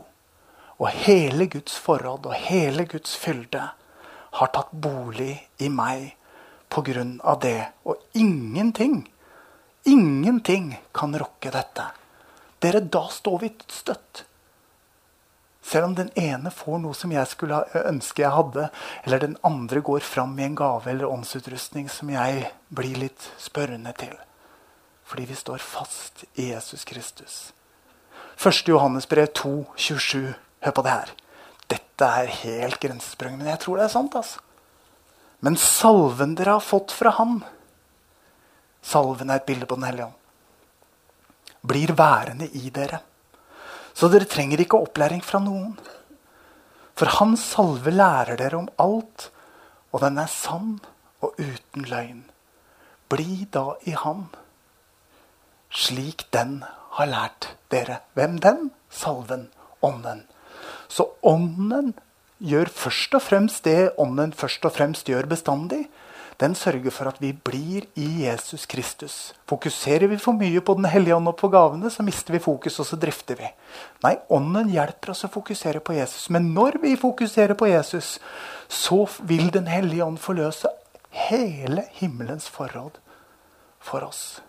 Og 0.79 0.87
hele 1.05 1.47
Guds 1.51 1.75
forråd 1.79 2.29
og 2.29 2.35
hele 2.47 2.85
Guds 2.89 3.15
fylde 3.17 3.65
har 4.39 4.51
tatt 4.53 4.71
bolig 4.71 5.35
i 5.61 5.69
meg 5.69 6.13
av 7.21 7.39
det. 7.39 7.69
Og 7.85 7.95
ingenting, 8.13 9.03
ingenting 9.85 10.81
kan 10.91 11.13
rokke 11.19 11.51
dette. 11.53 11.85
Dere, 12.59 12.79
da 12.79 13.07
står 13.11 13.39
vi 13.39 13.51
støtt. 13.67 14.23
Selv 15.63 15.85
om 15.85 15.95
den 15.95 16.09
ene 16.19 16.51
får 16.51 16.81
noe 16.81 16.97
som 16.97 17.11
jeg 17.13 17.29
skulle 17.29 17.61
ønske 17.85 18.23
jeg 18.23 18.33
hadde, 18.35 18.67
eller 19.05 19.21
den 19.21 19.37
andre 19.43 19.79
går 19.85 20.03
fram 20.03 20.33
med 20.35 20.45
en 20.45 20.55
gave 20.59 20.91
eller 20.91 21.07
åndsutrustning 21.07 21.87
som 21.89 22.09
jeg 22.09 22.49
blir 22.69 22.97
litt 22.99 23.29
spørrende 23.39 23.93
til. 23.95 24.17
Fordi 25.05 25.29
vi 25.29 25.37
står 25.37 25.63
fast 25.63 26.25
i 26.35 26.49
Jesus 26.51 26.83
Kristus. 26.83 27.53
1. 28.41 28.67
Johannes 28.67 29.07
brev 29.07 29.27
2, 29.27 29.53
27. 29.77 30.33
Hør 30.65 30.71
på 30.71 30.81
det 30.81 30.91
her. 30.91 31.13
Dette 31.71 32.06
er 32.06 32.32
helt 32.43 32.80
grensesprengende. 32.80 33.43
men 33.43 33.54
jeg 33.54 33.60
tror 33.60 33.78
det 33.78 33.86
er 33.86 33.95
sant. 33.95 34.15
altså. 34.15 34.39
Men 35.39 35.58
salven 35.58 36.36
dere 36.36 36.58
har 36.58 36.63
fått 36.63 36.91
fra 36.91 37.12
Han 37.19 37.43
Salven 38.84 39.30
er 39.30 39.39
et 39.39 39.45
bilde 39.47 39.65
på 39.65 39.76
Den 39.76 39.88
hellige 39.88 40.06
ånd. 40.06 40.19
Blir 41.63 41.93
værende 41.95 42.49
i 42.52 42.69
dere. 42.69 42.99
Så 43.95 44.10
dere 44.12 44.28
trenger 44.28 44.60
ikke 44.60 44.82
opplæring 44.84 45.23
fra 45.23 45.39
noen. 45.39 45.78
For 46.99 47.10
Hans 47.19 47.45
salve 47.54 47.93
lærer 47.93 48.36
dere 48.38 48.60
om 48.60 48.67
alt, 48.78 49.30
og 49.93 50.04
den 50.04 50.19
er 50.19 50.28
sann 50.28 50.76
og 51.23 51.39
uten 51.39 51.88
løgn. 51.88 52.26
Bli 53.10 53.45
da 53.54 53.78
i 53.88 53.95
Han, 54.04 54.28
slik 55.71 56.28
den 56.36 56.63
har 56.97 57.10
lært 57.10 57.54
dere. 57.71 58.02
Hvem 58.13 58.38
den? 58.43 58.71
Salven. 58.89 59.49
Ånden. 59.84 60.23
Så 60.93 61.08
ånden 61.25 61.93
gjør 62.43 62.69
først 62.69 63.15
og 63.17 63.23
fremst 63.25 63.65
det 63.65 63.93
ånden 63.97 64.34
først 64.38 64.65
og 64.67 64.75
fremst 64.75 65.10
gjør 65.10 65.29
bestandig 65.32 65.88
den 66.41 66.56
sørger 66.58 66.91
for 66.91 67.08
at 67.08 67.19
vi 67.21 67.32
blir 67.34 67.86
i 67.99 68.06
Jesus 68.23 68.65
Kristus. 68.65 69.34
Fokuserer 69.49 70.10
vi 70.10 70.17
for 70.17 70.34
mye 70.38 70.62
på 70.65 70.73
Den 70.75 70.88
hellige 70.89 71.15
ånd 71.15 71.29
og 71.29 71.38
på 71.38 71.49
gavene, 71.53 71.91
så 71.93 72.03
mister 72.03 72.34
vi 72.34 72.41
fokus, 72.41 72.79
og 72.79 72.88
så 72.89 72.97
drifter 72.97 73.38
vi. 73.39 73.49
Nei, 74.03 74.15
Ånden 74.34 74.71
hjelper 74.73 75.13
oss 75.13 75.25
å 75.27 75.32
fokusere 75.32 75.79
på 75.79 75.93
Jesus. 75.93 76.29
Men 76.34 76.53
når 76.56 76.79
vi 76.82 76.95
fokuserer 76.97 77.53
på 77.60 77.69
Jesus, 77.69 78.17
så 78.67 79.06
vil 79.21 79.51
Den 79.51 79.69
hellige 79.69 80.06
ånd 80.06 80.19
forløse 80.19 80.71
hele 81.29 81.86
himmelens 81.99 82.49
forråd 82.49 82.97
for 83.79 84.03
oss. 84.03 84.41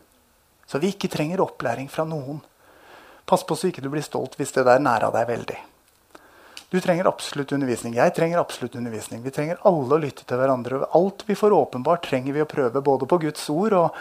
Så 0.66 0.80
vi 0.80 0.94
ikke 0.94 1.12
trenger 1.12 1.44
opplæring 1.44 1.90
fra 1.92 2.08
noen. 2.08 2.40
Pass 3.26 3.44
på 3.44 3.56
så 3.56 3.68
ikke 3.68 3.84
du 3.84 3.90
blir 3.92 4.04
stolt 4.04 4.38
hvis 4.40 4.52
det 4.56 4.64
der 4.64 4.80
næra 4.80 5.12
deg 5.12 5.28
veldig. 5.28 5.60
Du 6.74 6.80
trenger 6.82 7.06
absolutt 7.06 7.52
undervisning. 7.54 7.92
Jeg 7.94 8.10
trenger 8.16 8.40
absolutt 8.40 8.74
undervisning. 8.74 9.20
Vi 9.22 9.30
trenger 9.30 9.60
alle 9.68 9.94
å 9.94 9.98
lytte 10.02 10.24
til 10.26 10.40
hverandre. 10.40 10.80
Alt 10.98 11.22
vi 11.28 11.36
får 11.38 11.54
åpenbart, 11.54 12.02
trenger 12.08 12.34
vi 12.34 12.42
å 12.42 12.48
prøve. 12.50 12.82
Både 12.82 13.06
på 13.06 13.18
Guds 13.22 13.44
ord 13.54 13.76
og 13.78 14.00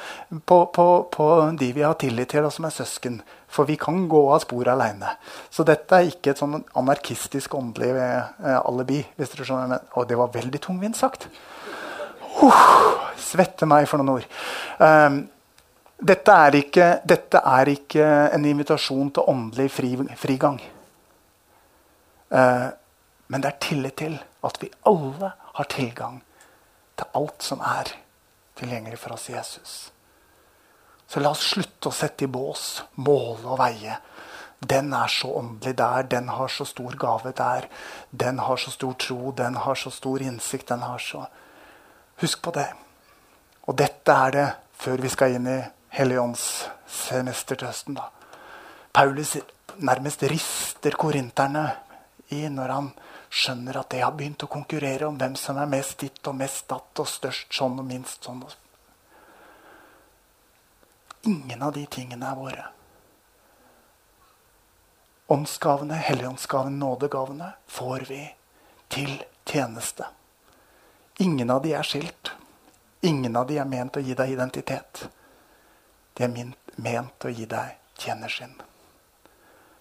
på, 0.49 0.57
på, 0.73 0.87
på 1.13 1.27
de 1.59 1.69
vi 1.77 1.85
har 1.85 1.93
tillit 2.01 2.33
til, 2.33 2.47
og 2.49 2.55
som 2.55 2.65
er 2.65 2.73
søsken. 2.73 3.21
For 3.45 3.69
vi 3.69 3.77
kan 3.77 4.07
gå 4.09 4.23
av 4.33 4.41
sporet 4.41 4.73
aleine. 4.73 5.13
Så 5.53 5.61
dette 5.69 6.01
er 6.01 6.09
ikke 6.09 6.33
et 6.33 6.41
sånn 6.41 6.63
anarkistisk 6.81 7.53
åndelig 7.61 7.93
eh, 7.93 8.57
alibi. 8.57 9.03
hvis 9.21 9.35
dere 9.35 9.49
skjønner. 9.51 9.87
Og 9.93 10.09
det 10.09 10.17
var 10.23 10.33
veldig 10.33 10.65
tungvint 10.65 10.97
sagt. 10.97 11.29
Uh, 12.41 12.57
svette 13.21 13.69
meg 13.69 13.85
for 13.85 14.01
noen 14.01 14.15
ord. 14.17 14.31
Um, 14.81 15.27
dette, 16.01 16.43
er 16.47 16.63
ikke, 16.65 16.93
dette 17.05 17.47
er 17.53 17.77
ikke 17.77 18.13
en 18.33 18.53
invitasjon 18.57 19.13
til 19.13 19.35
åndelig 19.37 19.75
fri, 19.77 19.99
frigang. 20.17 20.57
Eh, 22.33 22.69
men 23.27 23.41
det 23.41 23.49
er 23.49 23.61
tillit 23.61 23.97
til 24.01 24.15
at 24.43 24.59
vi 24.61 24.71
alle 24.89 25.31
har 25.57 25.69
tilgang 25.71 26.21
til 26.97 27.17
alt 27.17 27.45
som 27.45 27.61
er 27.65 27.93
tilgjengelig 28.59 28.99
for 29.01 29.15
oss 29.15 29.29
i 29.29 29.35
Jesus. 29.37 29.75
Så 31.07 31.21
la 31.21 31.33
oss 31.33 31.45
slutte 31.53 31.89
å 31.89 31.95
sette 31.95 32.25
i 32.25 32.31
bås, 32.31 32.83
måle 32.95 33.53
og 33.53 33.59
veie. 33.61 33.99
Den 34.63 34.93
er 34.95 35.11
så 35.11 35.29
åndelig 35.37 35.75
der, 35.77 36.07
den 36.09 36.29
har 36.31 36.49
så 36.49 36.65
stor 36.65 36.95
gave 36.99 37.33
der. 37.37 37.67
Den 38.09 38.39
har 38.39 38.57
så 38.57 38.71
stor 38.71 38.93
tro, 38.97 39.31
den 39.37 39.59
har 39.65 39.75
så 39.75 39.91
stor 39.91 40.21
innsikt, 40.23 40.69
den 40.69 40.85
har 40.87 40.99
så 40.99 41.25
Husk 42.21 42.43
på 42.45 42.51
det. 42.53 42.67
Og 43.65 43.73
dette 43.77 44.13
er 44.13 44.31
det 44.31 44.45
før 44.77 45.01
vi 45.01 45.09
skal 45.09 45.33
inn 45.33 45.47
i 45.49 45.57
Helligåndssemester 45.97 47.57
til 47.57 47.67
høsten. 47.67 47.95
da. 47.97 48.05
Paulus 48.93 49.37
nærmest 49.81 50.21
rister 50.29 50.93
korinterne 50.93 51.63
i 52.33 52.49
når 52.49 52.73
han 52.73 52.89
skjønner 53.33 53.79
at 53.79 53.89
det 53.93 54.01
har 54.03 54.13
begynt 54.17 54.43
å 54.45 54.51
konkurrere 54.51 55.07
om 55.07 55.17
hvem 55.17 55.35
som 55.39 55.57
er 55.57 55.69
mest 55.69 55.97
ditt 56.03 56.27
og 56.29 56.37
mest 56.37 56.67
datt 56.69 57.01
og 57.01 57.09
størst 57.09 57.53
sånn 57.57 57.79
og 57.81 57.87
minst 57.87 58.25
sånn. 58.27 58.43
Ingen 61.29 61.63
av 61.63 61.73
de 61.73 61.85
tingene 61.87 62.29
er 62.29 62.37
våre. 62.37 62.65
Åndsgavene, 65.33 65.97
helligåndsgavene, 66.09 66.77
nådegavene 66.77 67.53
får 67.71 68.05
vi 68.09 68.21
til 68.93 69.13
tjeneste. 69.49 70.09
Ingen 71.23 71.53
av 71.53 71.63
de 71.63 71.73
er 71.73 71.87
skilt. 71.87 72.33
Ingen 73.01 73.37
av 73.39 73.47
de 73.47 73.57
er 73.61 73.69
ment 73.69 73.97
å 73.97 74.03
gi 74.03 74.17
deg 74.19 74.35
identitet. 74.35 75.07
De 76.13 76.27
er 76.27 76.51
ment 76.75 77.25
å 77.25 77.31
gi 77.31 77.47
deg 77.49 77.79
tjenerskinn. 77.97 78.59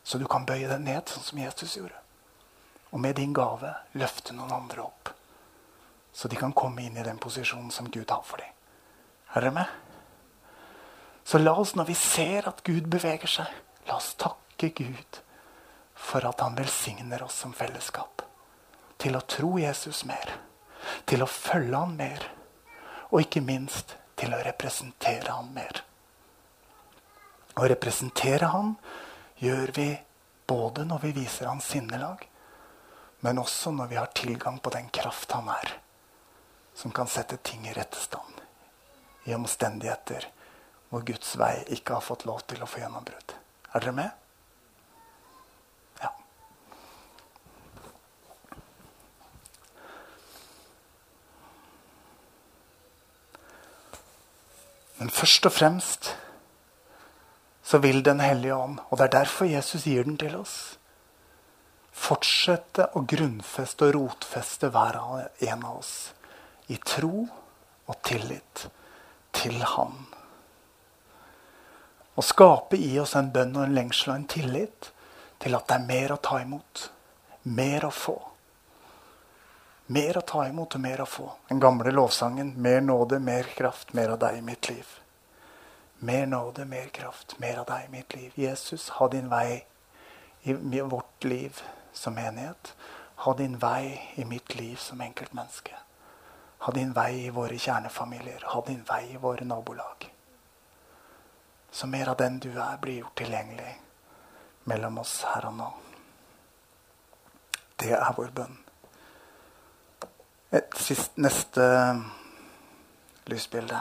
Så 0.03 0.19
du 0.19 0.25
kan 0.31 0.47
bøye 0.47 0.71
deg 0.71 0.81
ned, 0.87 1.11
sånn 1.11 1.27
som 1.27 1.43
Jesus 1.43 1.77
gjorde 1.77 2.02
og 2.93 3.01
med 3.01 3.17
din 3.17 3.33
gave 3.33 3.73
løfte 3.97 4.37
noen 4.37 4.53
andre 4.53 4.85
opp. 4.85 5.11
Så 6.13 6.29
de 6.29 6.37
kan 6.37 6.53
komme 6.53 6.85
inn 6.85 6.97
i 7.01 7.05
den 7.07 7.19
posisjonen 7.19 7.71
som 7.73 7.89
Gud 7.91 8.11
har 8.11 8.23
for 8.29 8.43
dem. 8.43 8.53
Er 9.33 9.41
dere 9.41 9.55
med? 9.57 9.67
Så 11.25 11.39
la 11.39 11.55
oss, 11.57 11.75
når 11.75 11.89
vi 11.89 11.95
ser 11.97 12.49
at 12.51 12.61
Gud 12.67 12.91
beveger 12.93 13.31
seg, 13.31 13.49
la 13.89 13.97
oss 13.97 14.13
takke 14.21 14.69
Gud 14.77 15.23
for 15.97 16.27
at 16.29 16.43
han 16.45 16.59
velsigner 16.59 17.23
oss 17.25 17.39
som 17.45 17.55
fellesskap. 17.57 18.25
Til 19.01 19.17
å 19.17 19.25
tro 19.25 19.55
Jesus 19.59 20.05
mer. 20.05 20.35
Til 21.09 21.23
å 21.25 21.31
følge 21.31 21.79
han 21.79 21.97
mer. 21.97 22.27
Og 23.11 23.23
ikke 23.25 23.45
minst 23.45 23.97
til 24.19 24.35
å 24.35 24.43
representere 24.45 25.33
han 25.33 25.49
mer. 25.55 25.81
Å 27.57 27.69
representere 27.69 28.51
han 28.53 28.75
gjør 29.41 29.73
vi 29.77 29.89
både 30.49 30.85
når 30.89 31.03
vi 31.07 31.15
viser 31.23 31.49
hans 31.49 31.71
sinnelag, 31.73 32.27
men 33.23 33.39
også 33.39 33.71
når 33.71 33.87
vi 33.87 33.97
har 34.01 34.11
tilgang 34.19 34.59
på 34.59 34.71
den 34.75 34.89
kraft 34.91 35.33
han 35.33 35.49
er, 35.49 35.77
som 36.75 36.91
kan 36.91 37.07
sette 37.07 37.39
ting 37.47 37.69
i 37.69 37.75
rette 37.77 38.01
stand 38.03 38.41
i 39.31 39.35
omstendigheter 39.37 40.27
hvor 40.91 41.05
Guds 41.07 41.37
vei 41.39 41.55
ikke 41.73 41.95
har 41.95 42.05
fått 42.05 42.27
lov 42.27 42.43
til 42.51 42.63
å 42.63 42.69
få 42.69 42.83
gjennombrudd. 42.83 43.37
Er 43.73 43.85
dere 43.85 43.95
med? 43.97 44.11
Ja. 46.03 46.11
Men 54.99 55.15
først 55.15 55.47
og 55.47 55.57
fremst 55.57 56.13
så 57.63 57.79
vil 57.81 58.03
Den 58.03 58.21
hellige 58.21 58.59
ånd, 58.59 58.81
og 58.91 58.99
det 58.99 59.07
er 59.07 59.19
derfor 59.23 59.49
Jesus 59.49 59.87
gir 59.87 60.05
den 60.05 60.19
til 60.21 60.35
oss 60.37 60.75
fortsette 61.93 62.89
å 62.97 63.05
grunnfeste 63.09 63.89
og 63.89 63.95
rotfeste 63.97 64.73
hver 64.73 64.99
en 65.49 65.65
av 65.65 65.79
oss 65.79 66.13
i 66.73 66.79
tro 66.81 67.27
og 67.87 68.03
tillit 68.07 68.67
til 69.37 69.61
Han. 69.75 69.95
Å 72.15 72.23
skape 72.25 72.77
i 72.77 72.99
oss 73.01 73.15
en 73.17 73.31
bønn 73.33 73.55
og 73.57 73.67
en 73.67 73.77
lengsel 73.77 74.13
og 74.13 74.19
en 74.19 74.29
tillit 74.29 74.91
til 75.43 75.57
at 75.57 75.69
det 75.69 75.79
er 75.79 75.87
mer 75.89 76.13
å 76.13 76.21
ta 76.21 76.41
imot. 76.43 76.89
Mer 77.43 77.87
å 77.89 77.91
få. 77.91 78.17
Mer 79.93 80.19
å 80.21 80.25
ta 80.29 80.45
imot 80.49 80.77
og 80.77 80.85
mer 80.85 81.03
å 81.03 81.09
få. 81.09 81.31
Den 81.49 81.61
gamle 81.61 81.91
lovsangen 81.91 82.55
'Mer 82.57 82.81
nåde, 82.81 83.19
mer 83.19 83.43
kraft, 83.43 83.95
mer 83.95 84.09
av 84.09 84.19
deg 84.19 84.39
i 84.39 84.41
mitt 84.41 84.69
liv'. 84.69 85.01
Mer 85.99 86.27
nåde, 86.27 86.65
mer 86.65 86.89
kraft, 86.89 87.39
mer 87.39 87.59
av 87.59 87.67
deg 87.67 87.85
i 87.85 87.91
mitt 87.91 88.15
liv. 88.15 88.33
Jesus, 88.35 88.89
ha 88.89 89.09
din 89.09 89.29
vei 89.29 89.65
i 90.43 90.81
vårt 90.81 91.25
liv 91.25 91.63
som 91.93 92.15
menighet. 92.15 92.75
Ha 93.23 93.35
din 93.35 93.59
vei 93.59 94.01
i 94.15 94.25
mitt 94.25 94.55
liv 94.55 94.77
som 94.77 95.01
enkeltmenneske. 95.01 95.77
Ha 96.59 96.73
din 96.73 96.93
vei 96.93 97.27
i 97.27 97.31
våre 97.31 97.59
kjernefamilier. 97.59 98.45
Ha 98.45 98.65
din 98.67 98.83
vei 98.89 99.13
i 99.13 99.17
våre 99.17 99.45
nabolag. 99.45 100.09
Så 101.71 101.87
mer 101.87 102.09
av 102.09 102.17
den 102.17 102.39
du 102.39 102.51
er, 102.51 102.77
blir 102.81 103.01
gjort 103.01 103.17
tilgjengelig 103.19 103.79
mellom 104.65 104.99
oss 104.99 105.23
her 105.25 105.47
og 105.49 105.55
nå. 105.57 105.71
Det 107.81 107.95
er 107.97 108.13
vår 108.17 108.35
bønn. 108.37 108.59
Et 110.53 110.77
sist, 110.77 111.17
neste 111.17 111.65
lysbilde. 113.27 113.81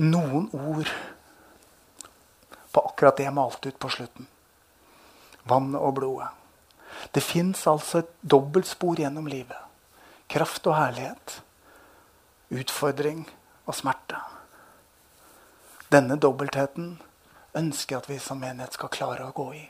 Noen 0.00 0.46
ord 0.54 0.92
på 2.74 2.84
akkurat 2.88 3.18
det 3.18 3.26
jeg 3.26 3.34
malte 3.34 3.70
ut 3.70 3.78
på 3.78 3.90
slutten. 3.90 4.28
Vannet 5.48 5.80
og 5.80 5.94
blodet. 5.98 6.28
Det 7.12 7.20
fins 7.20 7.66
altså 7.68 8.00
et 8.00 8.12
dobbeltspor 8.22 9.00
gjennom 9.00 9.26
livet. 9.28 9.58
Kraft 10.30 10.66
og 10.66 10.76
herlighet. 10.78 11.40
Utfordring 12.54 13.24
og 13.66 13.76
smerte. 13.76 14.20
Denne 15.92 16.16
dobbeltheten 16.20 16.94
ønsker 17.54 17.96
jeg 17.96 18.02
at 18.02 18.10
vi 18.10 18.18
som 18.22 18.40
menighet 18.40 18.76
skal 18.76 18.92
klare 18.92 19.28
å 19.28 19.34
gå 19.36 19.48
i. 19.54 19.64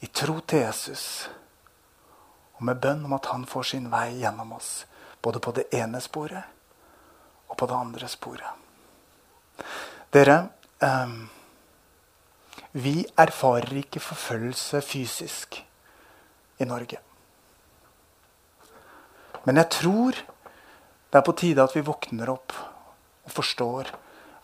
I 0.00 0.08
tro 0.14 0.38
til 0.40 0.64
Jesus 0.64 1.28
og 2.58 2.64
med 2.66 2.80
bønn 2.82 3.04
om 3.06 3.14
at 3.14 3.28
han 3.30 3.46
får 3.46 3.70
sin 3.72 3.90
vei 3.90 4.18
gjennom 4.18 4.52
oss. 4.56 4.86
Både 5.22 5.42
på 5.42 5.52
det 5.54 5.68
ene 5.74 6.00
sporet 6.02 6.42
og 7.48 7.56
på 7.58 7.66
det 7.66 7.76
andre 7.76 8.08
sporet. 8.10 8.64
Dere, 10.14 10.38
um, 10.82 11.28
vi 12.72 13.06
erfarer 13.16 13.80
ikke 13.80 14.02
forfølgelse 14.02 14.80
fysisk 14.84 15.60
i 16.60 16.66
Norge. 16.68 16.98
Men 19.46 19.56
jeg 19.56 19.70
tror 19.72 20.18
det 21.08 21.16
er 21.16 21.24
på 21.24 21.32
tide 21.32 21.64
at 21.64 21.76
vi 21.76 21.86
våkner 21.86 22.28
opp 22.28 22.52
og 23.24 23.32
forstår 23.32 23.92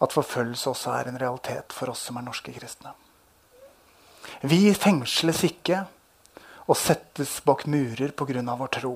at 0.05 0.15
forfølgelse 0.15 0.71
også 0.71 0.95
er 0.97 1.11
en 1.11 1.21
realitet 1.21 1.75
for 1.77 1.93
oss 1.93 2.07
som 2.09 2.17
er 2.17 2.25
norske 2.25 2.53
kristne. 2.55 2.95
Vi 4.41 4.73
fengsles 4.73 5.43
ikke 5.45 5.83
og 6.65 6.79
settes 6.81 7.39
bak 7.45 7.67
murer 7.69 8.15
pga. 8.17 8.57
vår 8.57 8.73
tro. 8.73 8.95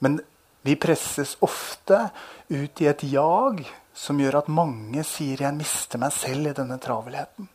Men 0.00 0.20
vi 0.62 0.76
presses 0.76 1.36
ofte 1.40 2.10
ut 2.48 2.80
i 2.80 2.86
et 2.86 3.02
jag 3.02 3.60
som 3.96 4.20
gjør 4.20 4.42
at 4.42 4.48
mange 4.52 5.02
sier 5.04 5.40
'jeg 5.40 5.54
mister 5.56 5.98
meg 5.98 6.12
selv 6.12 6.46
i 6.46 6.52
denne 6.52 6.78
travelheten'. 6.78 7.48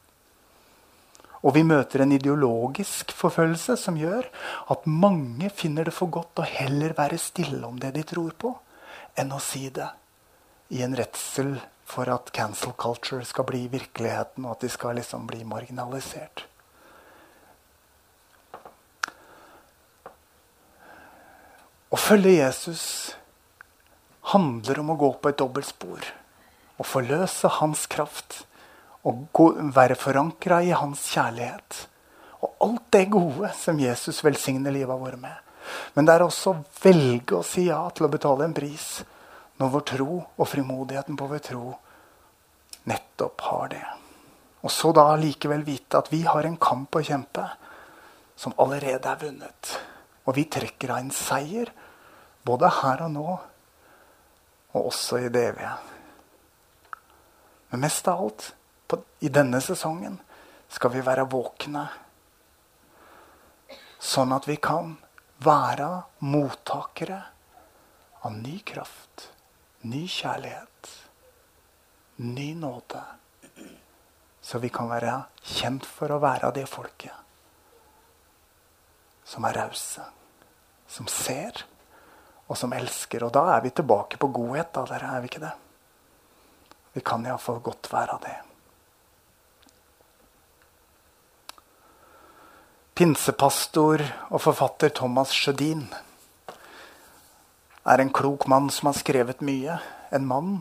Og 1.44 1.56
vi 1.56 1.64
møter 1.64 2.02
en 2.02 2.12
ideologisk 2.12 3.12
forfølgelse 3.18 3.78
som 3.78 3.98
gjør 3.98 4.28
at 4.70 4.86
mange 4.86 5.50
finner 5.50 5.84
det 5.84 5.94
for 5.94 6.08
godt 6.14 6.42
å 6.42 6.46
heller 6.46 6.94
være 6.98 7.18
stille 7.18 7.66
om 7.66 7.80
det 7.80 7.94
de 7.96 8.04
tror 8.04 8.32
på, 8.38 8.54
enn 9.18 9.32
å 9.32 9.40
si 9.42 9.70
det 9.70 9.90
i 10.70 10.84
en 10.86 10.96
redsel 10.96 11.60
for 11.86 12.10
at 12.10 12.32
cancel 12.32 12.74
culture 12.78 13.26
skal 13.26 13.44
bli 13.44 13.68
virkeligheten, 13.68 14.46
og 14.46 14.52
at 14.52 14.62
de 14.62 14.70
skal 14.70 14.96
liksom 14.96 15.26
bli 15.28 15.44
marginalisert. 15.44 16.46
Å 21.92 21.98
følge 22.00 22.38
Jesus 22.38 22.84
handler 24.32 24.80
om 24.80 24.94
å 24.94 25.00
gå 25.02 25.14
på 25.20 25.30
et 25.30 25.42
dobbeltspor. 25.42 26.21
Å 26.82 26.86
forløse 26.88 27.50
hans 27.60 27.86
kraft 27.92 28.42
og 29.06 29.28
gå, 29.34 29.48
være 29.74 29.98
forankra 29.98 30.62
i 30.66 30.74
hans 30.74 31.04
kjærlighet. 31.14 31.86
Og 32.42 32.66
alt 32.66 32.88
det 32.94 33.06
gode 33.14 33.52
som 33.58 33.80
Jesus 33.80 34.24
velsigner 34.26 34.74
livet 34.74 34.98
vårt 34.98 35.20
med. 35.22 35.38
Men 35.94 36.08
det 36.08 36.16
er 36.16 36.26
også 36.26 36.54
å 36.56 36.62
velge 36.82 37.38
å 37.38 37.46
si 37.46 37.68
ja 37.68 37.84
til 37.94 38.08
å 38.08 38.12
betale 38.12 38.48
en 38.48 38.56
pris 38.58 38.88
når 39.62 39.74
vår 39.76 39.84
tro 39.92 40.14
og 40.18 40.48
frimodigheten 40.50 41.18
på 41.18 41.28
vår 41.30 41.44
tro 41.46 41.66
nettopp 42.90 43.46
har 43.46 43.68
det. 43.76 43.84
Og 44.62 44.74
så 44.74 44.90
da 44.94 45.06
likevel 45.18 45.62
vite 45.66 46.02
at 46.02 46.10
vi 46.14 46.24
har 46.26 46.46
en 46.46 46.58
kamp 46.62 46.98
å 46.98 47.04
kjempe 47.06 47.46
som 48.38 48.58
allerede 48.62 49.10
er 49.10 49.22
vunnet. 49.22 49.76
Og 50.26 50.38
vi 50.38 50.48
trekker 50.50 50.96
av 50.96 51.04
en 51.04 51.14
seier 51.14 51.70
både 52.46 52.70
her 52.82 53.06
og 53.06 53.14
nå, 53.14 53.40
og 54.72 54.86
også 54.88 55.22
i 55.22 55.30
det 55.34 55.48
evige. 55.52 55.74
Men 57.72 57.86
mest 57.86 58.08
av 58.12 58.22
alt 58.22 58.52
på, 58.88 59.00
i 59.24 59.30
denne 59.32 59.62
sesongen 59.64 60.18
skal 60.72 60.92
vi 60.92 61.04
være 61.06 61.24
våkne. 61.32 61.86
Sånn 64.02 64.34
at 64.36 64.48
vi 64.50 64.58
kan 64.60 64.98
være 65.46 65.88
mottakere 66.28 67.22
av 68.28 68.36
ny 68.36 68.60
kraft, 68.68 69.30
ny 69.88 70.04
kjærlighet, 70.10 70.92
ny 72.22 72.52
nåde. 72.60 73.02
Så 74.42 74.60
vi 74.60 74.70
kan 74.74 74.92
være 74.92 75.16
kjent 75.42 75.88
for 75.88 76.12
å 76.12 76.22
være 76.22 76.52
det 76.60 76.68
folket 76.70 77.16
som 79.32 79.46
er 79.48 79.56
rause, 79.62 80.04
som 80.92 81.08
ser 81.08 81.64
og 82.52 82.58
som 82.60 82.74
elsker. 82.76 83.24
Og 83.24 83.32
da 83.32 83.46
er 83.56 83.62
vi 83.64 83.72
tilbake 83.72 84.20
på 84.20 84.28
godhet, 84.36 84.74
da, 84.76 84.84
dere. 84.90 85.12
Er 85.16 85.24
vi 85.24 85.32
ikke 85.32 85.44
det? 85.46 85.54
Vi 86.94 87.02
kan 87.02 87.26
iallfall 87.26 87.62
godt 87.64 87.92
være 87.94 88.18
det. 88.26 88.38
Pinsepastor 93.02 94.04
og 94.30 94.42
forfatter 94.44 94.92
Thomas 94.94 95.32
Sjødin 95.34 95.86
er 97.88 98.04
en 98.04 98.12
klok 98.14 98.46
mann 98.52 98.70
som 98.70 98.92
har 98.92 98.98
skrevet 99.00 99.42
mye. 99.42 99.80
En 100.12 100.28
mann 100.28 100.52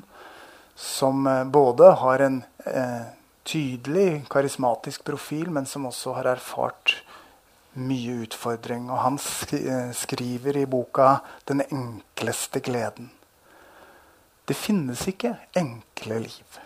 som 0.81 1.27
eh, 1.27 1.45
både 1.45 1.91
har 2.01 2.25
en 2.25 2.43
eh, 2.65 3.11
tydelig 3.45 4.25
karismatisk 4.31 5.05
profil, 5.05 5.51
men 5.51 5.67
som 5.67 5.87
også 5.91 6.15
har 6.17 6.31
erfart 6.33 7.01
mye 7.75 8.23
utfordring. 8.25 8.89
Og 8.91 9.03
han 9.05 9.19
eh, 9.59 9.93
skriver 9.93 10.63
i 10.63 10.67
boka 10.67 11.19
'Den 11.45 11.63
enkleste 11.69 12.61
gleden'. 12.61 13.11
Det 14.51 14.57
finnes 14.59 15.05
ikke 15.07 15.37
enkle 15.55 16.17
liv. 16.25 16.57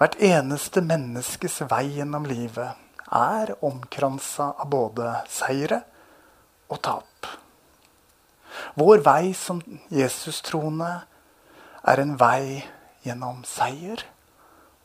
Hvert 0.00 0.16
eneste 0.18 0.80
menneskes 0.82 1.60
vei 1.70 1.84
gjennom 2.00 2.24
livet 2.26 3.04
er 3.14 3.52
omkransa 3.62 4.48
av 4.58 4.66
både 4.72 5.12
seire 5.30 5.78
og 6.66 6.80
tap. 6.82 7.28
Vår 8.74 9.04
vei 9.06 9.30
som 9.38 9.60
Jesus-troende 9.94 10.88
er 11.86 12.02
en 12.02 12.16
vei 12.18 12.64
gjennom 13.06 13.44
seier 13.46 14.02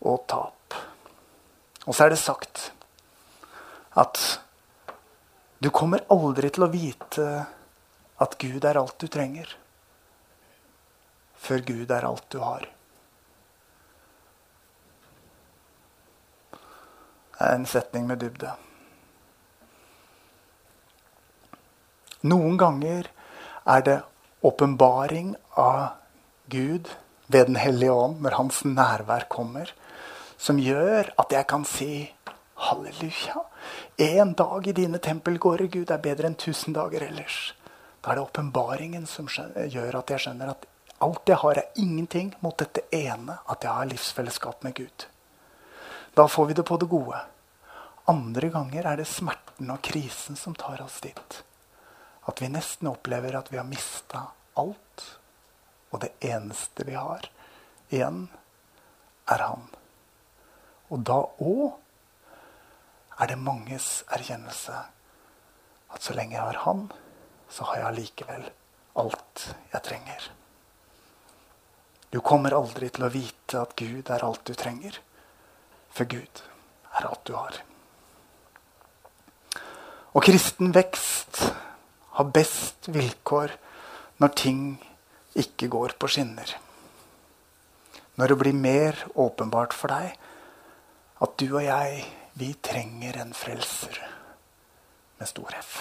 og 0.05 0.21
tap. 0.29 0.77
Og 1.87 1.97
så 1.97 2.05
er 2.05 2.13
det 2.13 2.21
sagt 2.21 2.67
at 3.97 4.21
du 5.57 5.71
kommer 5.73 6.05
aldri 6.13 6.53
til 6.53 6.67
å 6.67 6.71
vite 6.77 7.27
at 8.21 8.37
Gud 8.37 8.69
er 8.69 8.77
alt 8.77 9.01
du 9.01 9.09
trenger, 9.09 9.49
før 11.41 11.63
Gud 11.65 11.91
er 11.91 12.05
alt 12.07 12.27
du 12.33 12.39
har. 12.43 12.67
Det 17.41 17.47
er 17.47 17.57
en 17.57 17.65
setning 17.65 18.05
med 18.05 18.21
dybde. 18.21 18.51
Noen 22.29 22.57
ganger 22.61 23.07
er 23.65 23.85
det 23.87 23.97
åpenbaring 24.45 25.33
av 25.57 25.97
Gud 26.53 26.91
ved 27.31 27.47
Den 27.47 27.55
hellige 27.55 27.93
ånd, 27.93 28.19
når 28.21 28.37
Hans 28.37 28.61
nærvær 28.65 29.25
kommer, 29.31 29.71
som 30.37 30.59
gjør 30.59 31.09
at 31.17 31.33
jeg 31.33 31.47
kan 31.47 31.65
si 31.65 32.11
halleluja. 32.67 33.41
Én 33.97 34.35
dag 34.37 34.67
i 34.67 34.75
dine 34.77 34.99
tempelgårder, 35.01 35.71
Gud, 35.71 35.89
er 35.89 36.01
bedre 36.03 36.29
enn 36.29 36.37
tusen 36.37 36.75
dager 36.77 37.07
ellers. 37.07 37.55
Da 38.01 38.11
er 38.11 38.19
det 38.19 38.27
åpenbaringen 38.27 39.07
som 39.09 39.29
gjør 39.29 40.01
at 40.01 40.13
jeg 40.13 40.25
skjønner 40.25 40.53
at 40.53 40.67
alt 41.01 41.29
jeg 41.29 41.39
har, 41.41 41.57
er 41.57 41.81
ingenting 41.81 42.33
mot 42.39 42.57
dette 42.57 42.83
ene, 42.93 43.39
at 43.49 43.63
jeg 43.65 43.73
har 43.73 43.89
livsfellesskap 43.89 44.63
med 44.63 44.75
Gud. 44.77 45.05
Da 46.13 46.27
får 46.27 46.45
vi 46.45 46.57
det 46.59 46.65
på 46.67 46.77
det 46.77 46.89
gode. 46.91 47.19
Andre 48.11 48.49
ganger 48.53 48.87
er 48.87 48.99
det 48.99 49.07
smerten 49.09 49.71
og 49.71 49.81
krisen 49.85 50.37
som 50.37 50.55
tar 50.57 50.81
oss 50.83 50.99
dit. 51.03 51.41
At 52.29 52.41
vi 52.41 52.51
nesten 52.51 52.89
opplever 52.91 53.37
at 53.37 53.51
vi 53.51 53.57
har 53.57 53.67
mista 53.67 54.27
alt, 54.59 55.05
og 55.91 56.03
det 56.03 56.13
eneste 56.23 56.85
vi 56.87 56.95
har 56.95 57.27
igjen, 57.89 58.27
er 59.31 59.45
Han. 59.47 59.63
Og 60.91 61.05
da 61.07 61.21
òg 61.39 63.21
er 63.21 63.31
det 63.31 63.39
manges 63.39 64.01
erkjennelse 64.11 64.75
at 65.91 66.03
så 66.03 66.15
lenge 66.17 66.35
jeg 66.35 66.43
har 66.43 66.61
Han, 66.65 66.85
så 67.51 67.67
har 67.69 67.85
jeg 67.85 67.99
likevel 68.01 68.47
alt 68.99 69.47
jeg 69.71 69.83
trenger. 69.87 70.31
Du 72.11 72.19
kommer 72.19 72.51
aldri 72.57 72.89
til 72.91 73.05
å 73.07 73.11
vite 73.11 73.61
at 73.61 73.75
Gud 73.79 74.09
er 74.11 74.23
alt 74.27 74.43
du 74.47 74.53
trenger, 74.57 74.97
for 75.91 76.09
Gud 76.11 76.41
er 76.99 77.07
alt 77.07 77.23
du 77.27 77.35
har. 77.37 77.61
Og 80.11 80.25
kristen 80.27 80.73
vekst 80.75 81.39
har 82.17 82.33
best 82.35 82.89
vilkår 82.91 83.55
når 84.19 84.33
ting 84.35 84.65
ikke 85.39 85.71
går 85.71 85.95
på 85.95 86.09
skinner. 86.11 86.51
Når 88.19 88.33
det 88.33 88.39
blir 88.41 88.59
mer 88.59 88.99
åpenbart 89.15 89.71
for 89.73 89.95
deg 89.95 90.11
at 91.23 91.37
du 91.39 91.47
og 91.47 91.63
jeg 91.63 92.03
vi 92.41 92.51
trenger 92.63 93.21
en 93.21 93.33
frelser 93.35 93.97
med 95.19 95.29
stor 95.29 95.55
F. 95.59 95.73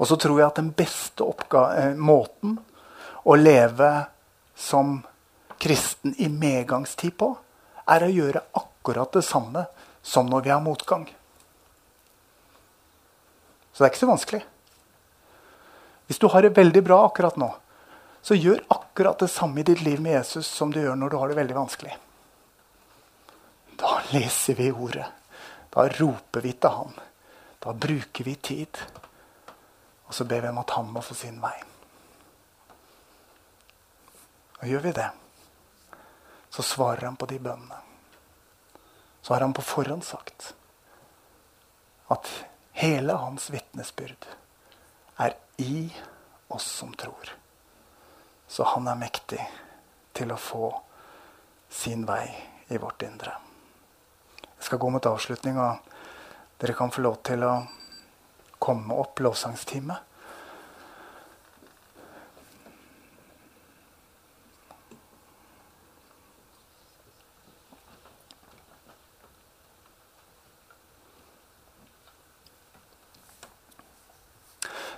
Og 0.00 0.08
så 0.08 0.16
tror 0.20 0.40
jeg 0.40 0.48
at 0.48 0.58
den 0.60 0.72
beste 0.76 1.24
eh, 1.24 1.94
måten 1.96 2.56
å 3.24 3.36
leve 3.38 3.90
som 4.62 5.00
kristen 5.62 6.14
i 6.18 6.28
medgangstid 6.30 7.16
på, 7.18 7.32
er 7.90 8.04
å 8.06 8.12
gjøre 8.12 8.44
akkurat 8.58 9.12
det 9.14 9.24
samme 9.26 9.66
som 10.02 10.30
når 10.30 10.46
vi 10.46 10.52
har 10.54 10.62
motgang. 10.62 11.08
Så 13.72 13.82
det 13.82 13.88
er 13.88 13.92
ikke 13.92 14.02
så 14.04 14.10
vanskelig. 14.10 14.42
Hvis 16.06 16.20
du 16.22 16.28
har 16.30 16.44
det 16.44 16.54
veldig 16.56 16.82
bra 16.86 17.00
akkurat 17.06 17.38
nå, 17.40 17.48
så 18.22 18.36
gjør 18.38 18.62
akkurat 18.70 19.18
det 19.22 19.30
samme 19.32 19.62
i 19.62 19.66
ditt 19.66 19.82
liv 19.82 20.02
med 20.02 20.18
Jesus 20.18 20.46
som 20.46 20.70
du 20.70 20.78
gjør 20.82 20.98
når 20.98 21.10
du 21.10 21.18
har 21.18 21.32
det 21.32 21.38
veldig 21.40 21.58
vanskelig. 21.58 21.96
Da 23.80 23.96
leser 24.12 24.58
vi 24.58 24.70
ordet. 24.70 25.08
Da 25.72 25.88
roper 25.88 26.44
vi 26.44 26.52
til 26.54 26.76
han. 26.76 26.94
Da 27.58 27.74
bruker 27.74 28.28
vi 28.28 28.36
tid. 28.38 28.78
Og 30.06 30.14
så 30.14 30.28
ber 30.28 30.44
vi 30.44 30.52
om 30.52 30.62
at 30.62 30.74
han 30.76 30.90
må 30.92 31.02
få 31.02 31.16
sin 31.18 31.40
vei. 31.42 31.56
Og 34.62 34.68
gjør 34.70 34.84
vi 34.86 34.92
det, 34.94 35.08
så 36.54 36.62
svarer 36.62 37.08
han 37.08 37.16
på 37.18 37.26
de 37.26 37.40
bønnene. 37.42 37.80
Så 39.22 39.34
har 39.34 39.42
han 39.42 39.54
på 39.54 39.62
forhånd 39.62 40.04
sagt 40.06 40.52
at 42.14 42.28
hele 42.78 43.16
hans 43.18 43.48
vitnesbyrd 43.50 44.26
er 45.22 45.34
i 45.62 45.90
oss 46.48 46.66
som 46.78 46.94
tror. 46.94 47.34
Så 48.46 48.66
han 48.74 48.86
er 48.86 49.00
mektig 49.00 49.40
til 50.14 50.30
å 50.30 50.38
få 50.38 50.70
sin 51.72 52.06
vei 52.06 52.26
i 52.68 52.78
vårt 52.78 53.02
indre. 53.02 53.34
Jeg 54.42 54.68
skal 54.68 54.78
gå 54.78 54.90
mot 54.94 55.06
avslutning, 55.08 55.58
og 55.58 55.80
dere 56.62 56.76
kan 56.78 56.92
få 56.94 57.02
lov 57.02 57.18
til 57.26 57.42
å 57.42 57.54
komme 58.62 58.94
opp 58.94 59.22
lovsangstime. 59.24 59.96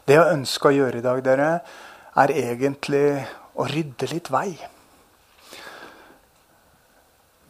Det 0.05 0.19
jeg 0.19 0.37
ønsker 0.37 0.69
å 0.69 0.77
gjøre 0.79 1.01
i 1.01 1.05
dag, 1.05 1.21
dere, 1.25 1.51
er 2.21 2.33
egentlig 2.37 3.07
å 3.57 3.67
rydde 3.71 4.09
litt 4.11 4.29
vei. 4.33 4.51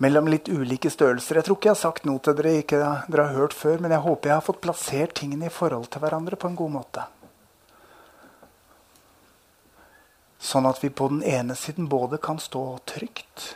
Mellom 0.04 0.28
litt 0.30 0.50
ulike 0.50 0.90
størrelser. 0.90 1.40
Jeg 1.40 1.48
tror 1.48 1.58
ikke 1.58 1.70
jeg 1.70 1.76
har 1.76 1.82
sagt 1.82 2.06
noe 2.06 2.22
til 2.22 2.36
dere 2.38 2.54
ikke 2.60 2.78
dere 3.10 3.26
har 3.26 3.36
hørt 3.40 3.56
før, 3.56 3.82
men 3.82 3.94
jeg 3.94 4.04
håper 4.06 4.30
jeg 4.30 4.38
har 4.38 4.46
fått 4.46 4.62
plassert 4.62 5.16
tingene 5.18 5.50
i 5.50 5.54
forhold 5.54 5.90
til 5.90 6.04
hverandre 6.04 6.38
på 6.38 6.50
en 6.50 6.58
god 6.58 6.74
måte. 6.78 7.08
Sånn 10.44 10.68
at 10.68 10.82
vi 10.84 10.92
på 10.92 11.08
den 11.10 11.22
ene 11.26 11.56
siden 11.58 11.88
både 11.90 12.20
kan 12.22 12.38
stå 12.42 12.64
trygt 12.86 13.54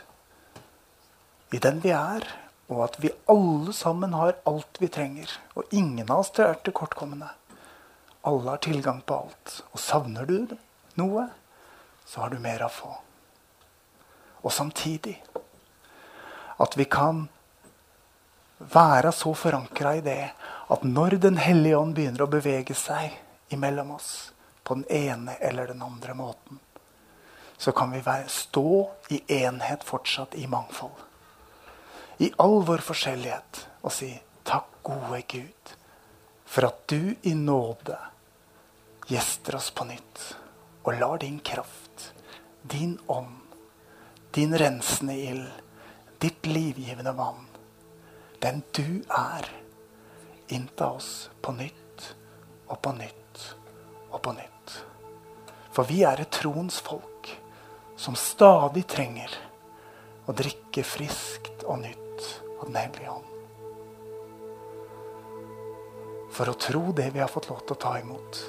i 1.53 1.59
den 1.61 1.79
vi 1.83 1.93
er, 1.95 2.25
og 2.69 2.83
at 2.85 2.97
vi 3.01 3.11
alle 3.31 3.73
sammen 3.73 4.13
har 4.17 4.39
alt 4.49 4.79
vi 4.81 4.89
trenger. 4.91 5.31
Og 5.55 5.69
ingen 5.71 6.09
av 6.09 6.25
oss 6.25 6.33
er 6.41 6.57
tilkortkomne. 6.65 7.29
Alle 8.21 8.49
har 8.49 8.57
tilgang 8.57 9.01
på 9.01 9.15
alt. 9.15 9.61
Og 9.71 9.79
savner 9.79 10.25
du 10.25 10.55
noe, 10.99 11.27
så 12.05 12.25
har 12.25 12.33
du 12.33 12.39
mer 12.39 12.63
å 12.65 12.71
få. 12.73 12.91
Og 14.43 14.53
samtidig 14.53 15.17
at 16.59 16.75
vi 16.77 16.85
kan 16.85 17.27
være 18.59 19.11
så 19.15 19.33
forankra 19.33 19.95
i 19.95 20.03
det 20.03 20.31
at 20.69 20.83
når 20.83 21.17
Den 21.23 21.37
hellige 21.37 21.77
ånd 21.77 21.95
begynner 21.95 22.25
å 22.25 22.31
bevege 22.31 22.75
seg 22.75 23.15
imellom 23.49 23.95
oss 23.95 24.31
på 24.63 24.75
den 24.75 24.85
ene 24.89 25.37
eller 25.39 25.67
den 25.67 25.81
andre 25.81 26.13
måten, 26.13 26.59
så 27.57 27.71
kan 27.71 27.91
vi 27.91 28.03
stå 28.27 28.89
i 29.09 29.21
enhet 29.43 29.83
fortsatt 29.83 30.35
i 30.35 30.47
mangfold. 30.47 30.99
I 32.19 32.31
all 32.37 32.61
vår 32.67 32.83
forskjellighet 32.83 33.65
og 33.81 33.91
si 33.95 34.11
takk, 34.43 34.67
gode 34.83 35.21
Gud, 35.27 35.73
for 36.49 36.65
at 36.69 36.87
du 36.89 37.15
i 37.21 37.35
nåde 37.37 37.97
gjester 39.09 39.57
oss 39.59 39.69
på 39.73 39.85
nytt 39.89 40.23
og 40.83 40.95
lar 40.97 41.21
din 41.21 41.37
kraft 41.45 42.13
din 42.61 42.99
ånd, 43.05 43.55
din 44.31 44.57
rensende 44.57 45.15
ild, 45.17 45.51
ditt 46.17 46.45
livgivende 46.45 47.11
vann, 47.11 47.45
den 48.39 48.61
du 48.71 49.03
er, 49.09 49.49
innta 50.47 50.91
oss 50.91 51.29
på 51.41 51.51
nytt 51.51 52.15
og 52.67 52.81
på 52.81 52.93
nytt 52.93 53.45
og 54.09 54.21
på 54.21 54.33
nytt. 54.33 54.75
For 55.71 55.87
vi 55.87 56.03
er 56.03 56.21
et 56.21 56.33
troens 56.33 56.79
folk 56.83 57.31
som 57.99 58.17
stadig 58.19 58.85
trenger 58.89 59.33
å 60.25 60.35
drikke 60.35 60.83
friskt 60.85 61.65
og 61.65 61.81
nytt 61.85 62.29
av 62.59 62.67
Den 62.67 62.75
hellige 62.75 63.11
ånd. 63.11 63.28
For 66.35 66.51
å 66.51 66.57
tro 66.59 66.91
det 66.95 67.09
vi 67.13 67.21
har 67.23 67.31
fått 67.31 67.49
lov 67.49 67.63
til 67.65 67.75
å 67.75 67.81
ta 67.83 67.93
imot. 67.99 68.41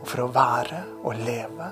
Og 0.00 0.06
for 0.08 0.24
å 0.24 0.30
være 0.32 0.82
og 1.02 1.18
leve 1.20 1.70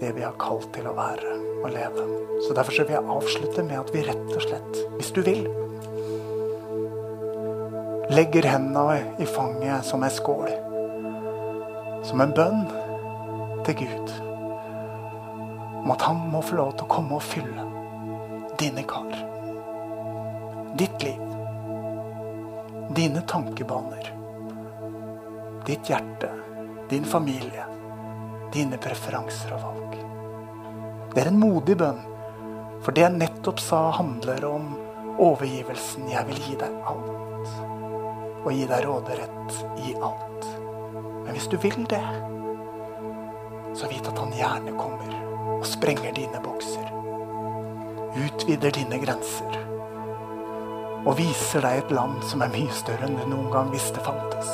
det 0.00 0.10
vi 0.16 0.24
har 0.24 0.34
kalt 0.40 0.72
til 0.74 0.88
å 0.90 0.96
være 0.96 1.36
og 1.62 1.68
leve. 1.70 2.06
Så 2.42 2.56
Derfor 2.56 2.82
vil 2.82 2.96
jeg 2.96 3.12
avslutte 3.16 3.66
med 3.66 3.78
at 3.78 3.92
vi 3.94 4.02
rett 4.08 4.32
og 4.34 4.42
slett, 4.42 4.80
hvis 4.96 5.12
du 5.14 5.22
vil, 5.22 5.46
legger 8.12 8.50
hendene 8.50 9.14
i 9.22 9.28
fanget 9.30 9.86
som 9.86 10.02
en 10.02 10.12
skål. 10.12 10.50
Som 12.02 12.24
en 12.24 12.34
bønn 12.34 12.66
til 13.62 13.84
Gud 13.84 14.14
om 15.82 15.90
at 15.90 16.02
han 16.06 16.20
må 16.30 16.42
få 16.46 16.56
lov 16.60 16.74
til 16.76 16.86
å 16.86 16.92
komme 16.92 17.18
og 17.18 17.24
fylle 17.26 17.64
dine 18.60 18.84
kar. 18.86 19.10
Ditt 20.78 21.02
liv. 21.02 21.22
Dine 22.94 23.22
tankebaner. 23.26 24.21
Ditt 25.66 25.88
hjerte. 25.88 26.30
Din 26.88 27.04
familie. 27.04 27.64
Dine 28.52 28.78
preferanser 28.82 29.52
og 29.54 29.60
valg. 29.62 29.92
Det 31.14 31.22
er 31.22 31.28
en 31.30 31.38
modig 31.38 31.76
bønn. 31.78 32.00
For 32.82 32.90
det 32.90 33.04
jeg 33.04 33.14
nettopp 33.14 33.62
sa, 33.62 33.82
handler 33.94 34.42
om 34.48 34.72
overgivelsen. 35.22 36.08
Jeg 36.10 36.26
vil 36.32 36.40
gi 36.48 36.56
deg 36.58 36.74
alt. 36.90 37.52
Og 38.42 38.50
gi 38.50 38.66
deg 38.66 38.88
råderett 38.88 39.60
i 39.86 39.94
alt. 40.02 40.50
Men 41.22 41.30
hvis 41.36 41.46
du 41.46 41.54
vil 41.62 41.86
det, 41.86 42.02
så 43.78 43.86
vit 43.86 44.10
at 44.10 44.18
han 44.18 44.34
gjerne 44.34 44.74
kommer 44.74 45.14
og 45.60 45.66
sprenger 45.70 46.10
dine 46.18 46.42
bokser. 46.42 46.90
Utvider 48.18 48.74
dine 48.82 48.98
grenser. 49.06 49.62
Og 51.06 51.14
viser 51.22 51.62
deg 51.62 51.84
et 51.84 51.94
land 51.94 52.18
som 52.26 52.42
er 52.42 52.50
mye 52.50 52.82
større 52.82 53.06
enn 53.06 53.20
du 53.22 53.28
noen 53.30 53.50
gang 53.54 53.70
visste 53.70 54.02
fantes. 54.02 54.50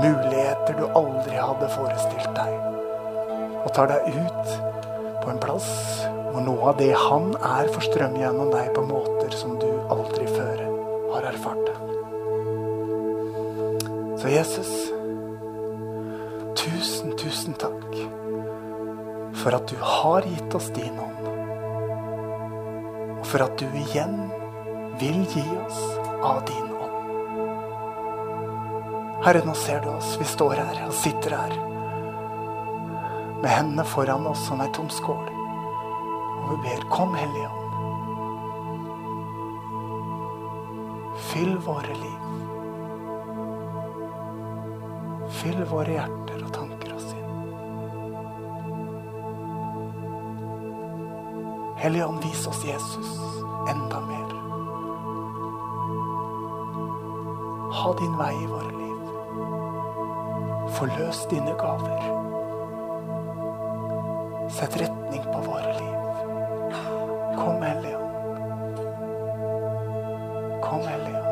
Muligheter 0.00 0.74
du 0.78 0.84
aldri 0.98 1.36
hadde 1.38 1.68
forestilt 1.74 2.32
deg. 2.36 2.54
Og 3.64 3.70
tar 3.76 3.92
deg 3.92 4.10
ut 4.16 4.54
på 5.22 5.30
en 5.32 5.40
plass 5.42 5.70
hvor 6.34 6.42
noe 6.42 6.72
av 6.72 6.78
det 6.80 6.90
han 6.98 7.30
er, 7.38 7.70
får 7.70 7.86
strømme 7.86 8.18
gjennom 8.18 8.50
deg 8.50 8.72
på 8.74 8.82
måter 8.88 9.36
som 9.38 9.54
du 9.62 9.68
aldri 9.94 10.26
før 10.32 10.64
har 11.14 11.28
erfart 11.30 11.62
det. 11.68 11.76
Så 14.18 14.32
Jesus, 14.32 14.72
tusen, 16.58 17.14
tusen 17.20 17.54
takk 17.60 17.98
for 19.44 19.54
at 19.54 19.70
du 19.70 19.78
har 19.78 20.26
gitt 20.26 20.58
oss 20.58 20.70
din 20.74 20.98
ånd. 20.98 21.32
Og 23.20 23.26
for 23.30 23.46
at 23.46 23.58
du 23.60 23.66
igjen 23.84 24.16
vil 24.98 25.22
gi 25.30 25.44
oss 25.64 25.82
av 26.22 26.42
din 26.48 26.62
ånd. 26.62 26.73
Herre, 29.24 29.40
nå 29.44 29.54
ser 29.54 29.80
du 29.80 29.88
oss. 29.88 30.16
Vi 30.20 30.24
står 30.24 30.58
her 30.60 30.82
og 30.84 30.92
sitter 30.92 31.32
her 31.32 31.52
med 33.40 33.48
hendene 33.48 33.84
foran 33.88 34.26
oss 34.28 34.42
som 34.48 34.60
ei 34.60 34.68
tom 34.76 34.90
skål. 34.92 35.30
Og 36.42 36.50
vi 36.50 36.56
ber, 36.66 36.84
kom 36.92 37.14
Hellige 37.16 37.48
Ånd. 37.48 37.72
Fyll 41.30 41.56
våre 41.64 41.96
liv. 42.02 42.22
Fyll 45.40 45.64
våre 45.72 45.96
hjerter 45.96 46.44
og 46.44 46.52
tanker 46.60 46.92
og 46.92 47.02
sinn. 47.08 47.32
Hellige 51.80 52.12
Ånd, 52.12 52.20
vis 52.28 52.44
oss 52.52 52.60
Jesus 52.68 53.16
enda 53.72 54.04
mer. 54.04 54.30
Ha 57.80 58.00
din 58.04 58.18
vei 58.20 58.34
i 58.36 58.48
våre 58.52 58.68
liv. 58.68 58.83
Forløs 60.74 61.26
dine 61.30 61.52
gaver. 61.58 62.00
Sett 64.50 64.76
retning 64.80 65.22
på 65.22 65.42
våre 65.46 65.74
liv. 65.78 66.00
Kom, 67.36 67.62
Hellige. 67.62 67.98
Kom, 70.62 70.82
Hellige. 70.82 71.22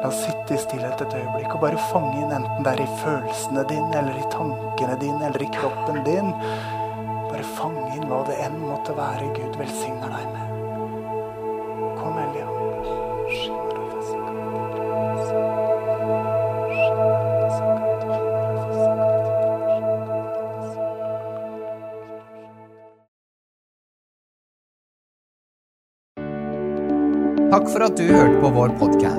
La 0.00 0.08
oss 0.08 0.22
sitte 0.24 0.56
i 0.56 0.62
stillhet 0.62 1.00
et 1.00 1.14
øyeblikk 1.16 1.54
og 1.56 1.62
bare 1.66 1.84
fange 1.90 2.16
inn, 2.22 2.32
enten 2.32 2.64
det 2.64 2.72
er 2.74 2.82
i 2.84 2.96
følelsene 3.02 3.66
dine, 3.68 3.92
eller 4.00 4.18
i 4.20 4.26
tankene 4.32 4.96
dine, 5.00 5.28
eller 5.28 5.44
i 5.44 5.52
kroppen 5.54 6.00
din. 6.08 6.32
Bare 7.28 7.46
fange 7.56 7.86
inn 7.96 8.08
hva 8.08 8.24
det 8.28 8.40
enn 8.44 8.58
måtte 8.64 8.96
være 8.96 9.28
Gud 9.36 9.60
velsigner 9.60 10.12
deg 10.12 10.26
med. 10.32 10.43